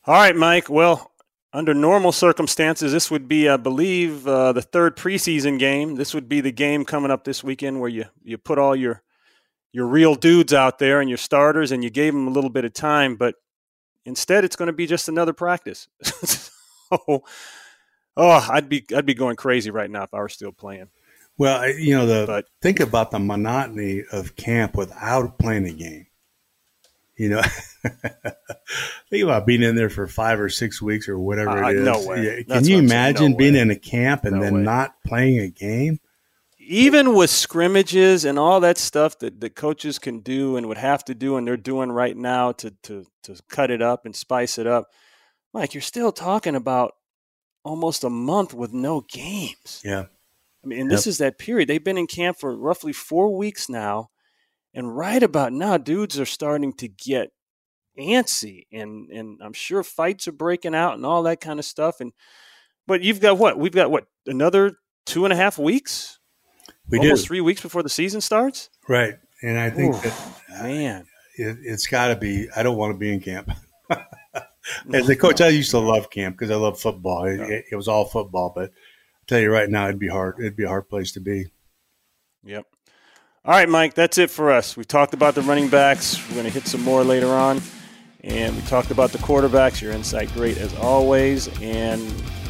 [0.05, 0.69] All right, Mike.
[0.69, 1.11] Well,
[1.51, 5.95] under normal circumstances, this would be, I believe, uh, the third preseason game.
[5.95, 9.01] This would be the game coming up this weekend where you you put all your
[9.71, 12.65] your real dudes out there and your starters, and you gave them a little bit
[12.65, 13.33] of time, but
[14.05, 15.87] Instead, it's going to be just another practice.
[16.03, 17.23] so,
[18.17, 20.89] oh, I'd be I'd be going crazy right now if I were still playing.
[21.37, 26.07] Well, you know, the but, think about the monotony of camp without playing a game.
[27.17, 27.41] You know,
[29.09, 31.85] think about being in there for five or six weeks or whatever uh, it is.
[31.85, 32.45] No way.
[32.47, 33.59] Can you imagine no being way.
[33.59, 34.61] in a camp and no then way.
[34.61, 35.99] not playing a game?
[36.71, 41.03] Even with scrimmages and all that stuff that the coaches can do and would have
[41.03, 44.57] to do, and they're doing right now to to to cut it up and spice
[44.57, 44.87] it up,
[45.53, 46.93] Mike, you're still talking about
[47.65, 49.81] almost a month with no games.
[49.83, 50.05] Yeah.
[50.63, 51.67] I mean, and this is that period.
[51.67, 54.09] They've been in camp for roughly four weeks now.
[54.73, 57.31] And right about now, dudes are starting to get
[57.99, 61.99] antsy and and I'm sure fights are breaking out and all that kind of stuff.
[61.99, 62.13] And
[62.87, 63.59] but you've got what?
[63.59, 66.20] We've got what, another two and a half weeks?
[66.91, 67.27] We Almost do.
[67.27, 68.69] three weeks before the season starts?
[68.87, 69.15] Right.
[69.41, 71.05] And I think Ooh, that man.
[71.37, 72.49] It, has got to be.
[72.55, 73.51] I don't want to be in camp.
[74.93, 77.25] As a coach, I used to love camp because I love football.
[77.25, 78.73] It, it, it, was all football, but I
[79.25, 80.35] tell you right now, it'd be hard.
[80.39, 81.51] It'd be a hard place to be.
[82.43, 82.65] Yep.
[83.43, 84.77] All right, Mike, that's it for us.
[84.77, 86.19] We talked about the running backs.
[86.27, 87.59] We're going to hit some more later on.
[88.23, 89.81] And we talked about the quarterbacks.
[89.81, 91.47] Your insight great as always.
[91.59, 92.03] And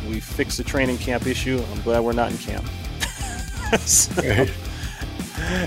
[0.09, 1.63] we fixed the training camp issue.
[1.71, 2.65] I'm glad we're not in camp.
[3.79, 4.45] so,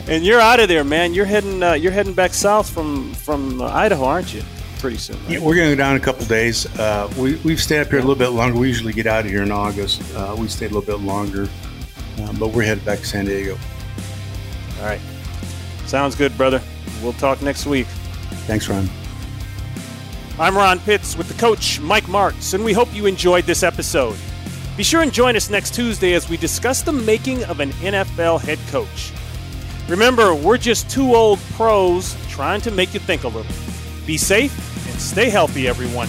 [0.08, 1.14] and you're out of there, man.
[1.14, 4.42] You're heading uh, you're heading back south from from uh, Idaho, aren't you?
[4.84, 5.16] pretty soon.
[5.22, 5.30] Right?
[5.30, 6.66] Yeah, we're going to go down in a couple days.
[6.78, 8.58] Uh, we, we've stayed up here a little bit longer.
[8.58, 10.02] We usually get out of here in August.
[10.14, 11.48] Uh, we stayed a little bit longer,
[12.18, 13.56] uh, but we're headed back to San Diego.
[14.80, 15.00] All right.
[15.86, 16.60] Sounds good, brother.
[17.02, 17.86] We'll talk next week.
[18.46, 18.90] Thanks, Ron.
[20.38, 24.18] I'm Ron Pitts with the coach, Mike Martz, and we hope you enjoyed this episode.
[24.76, 28.40] Be sure and join us next Tuesday as we discuss the making of an NFL
[28.40, 29.12] head coach.
[29.88, 33.54] Remember, we're just two old pros trying to make you think a little.
[34.04, 34.52] Be safe
[34.90, 36.08] and stay healthy, everyone.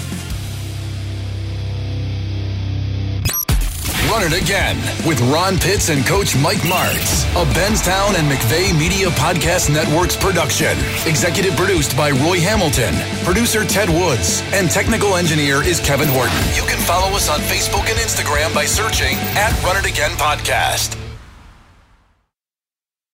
[4.16, 9.09] Run It Again with Ron Pitts and Coach Mike Martz, a Benstown and McVeigh Media
[9.09, 10.72] Podcast Network's production.
[11.05, 12.95] Executive produced by Roy Hamilton,
[13.26, 16.38] producer Ted Woods, and technical engineer is Kevin Horton.
[16.55, 21.05] You can follow us on Facebook and Instagram by searching at Run It Again Podcast.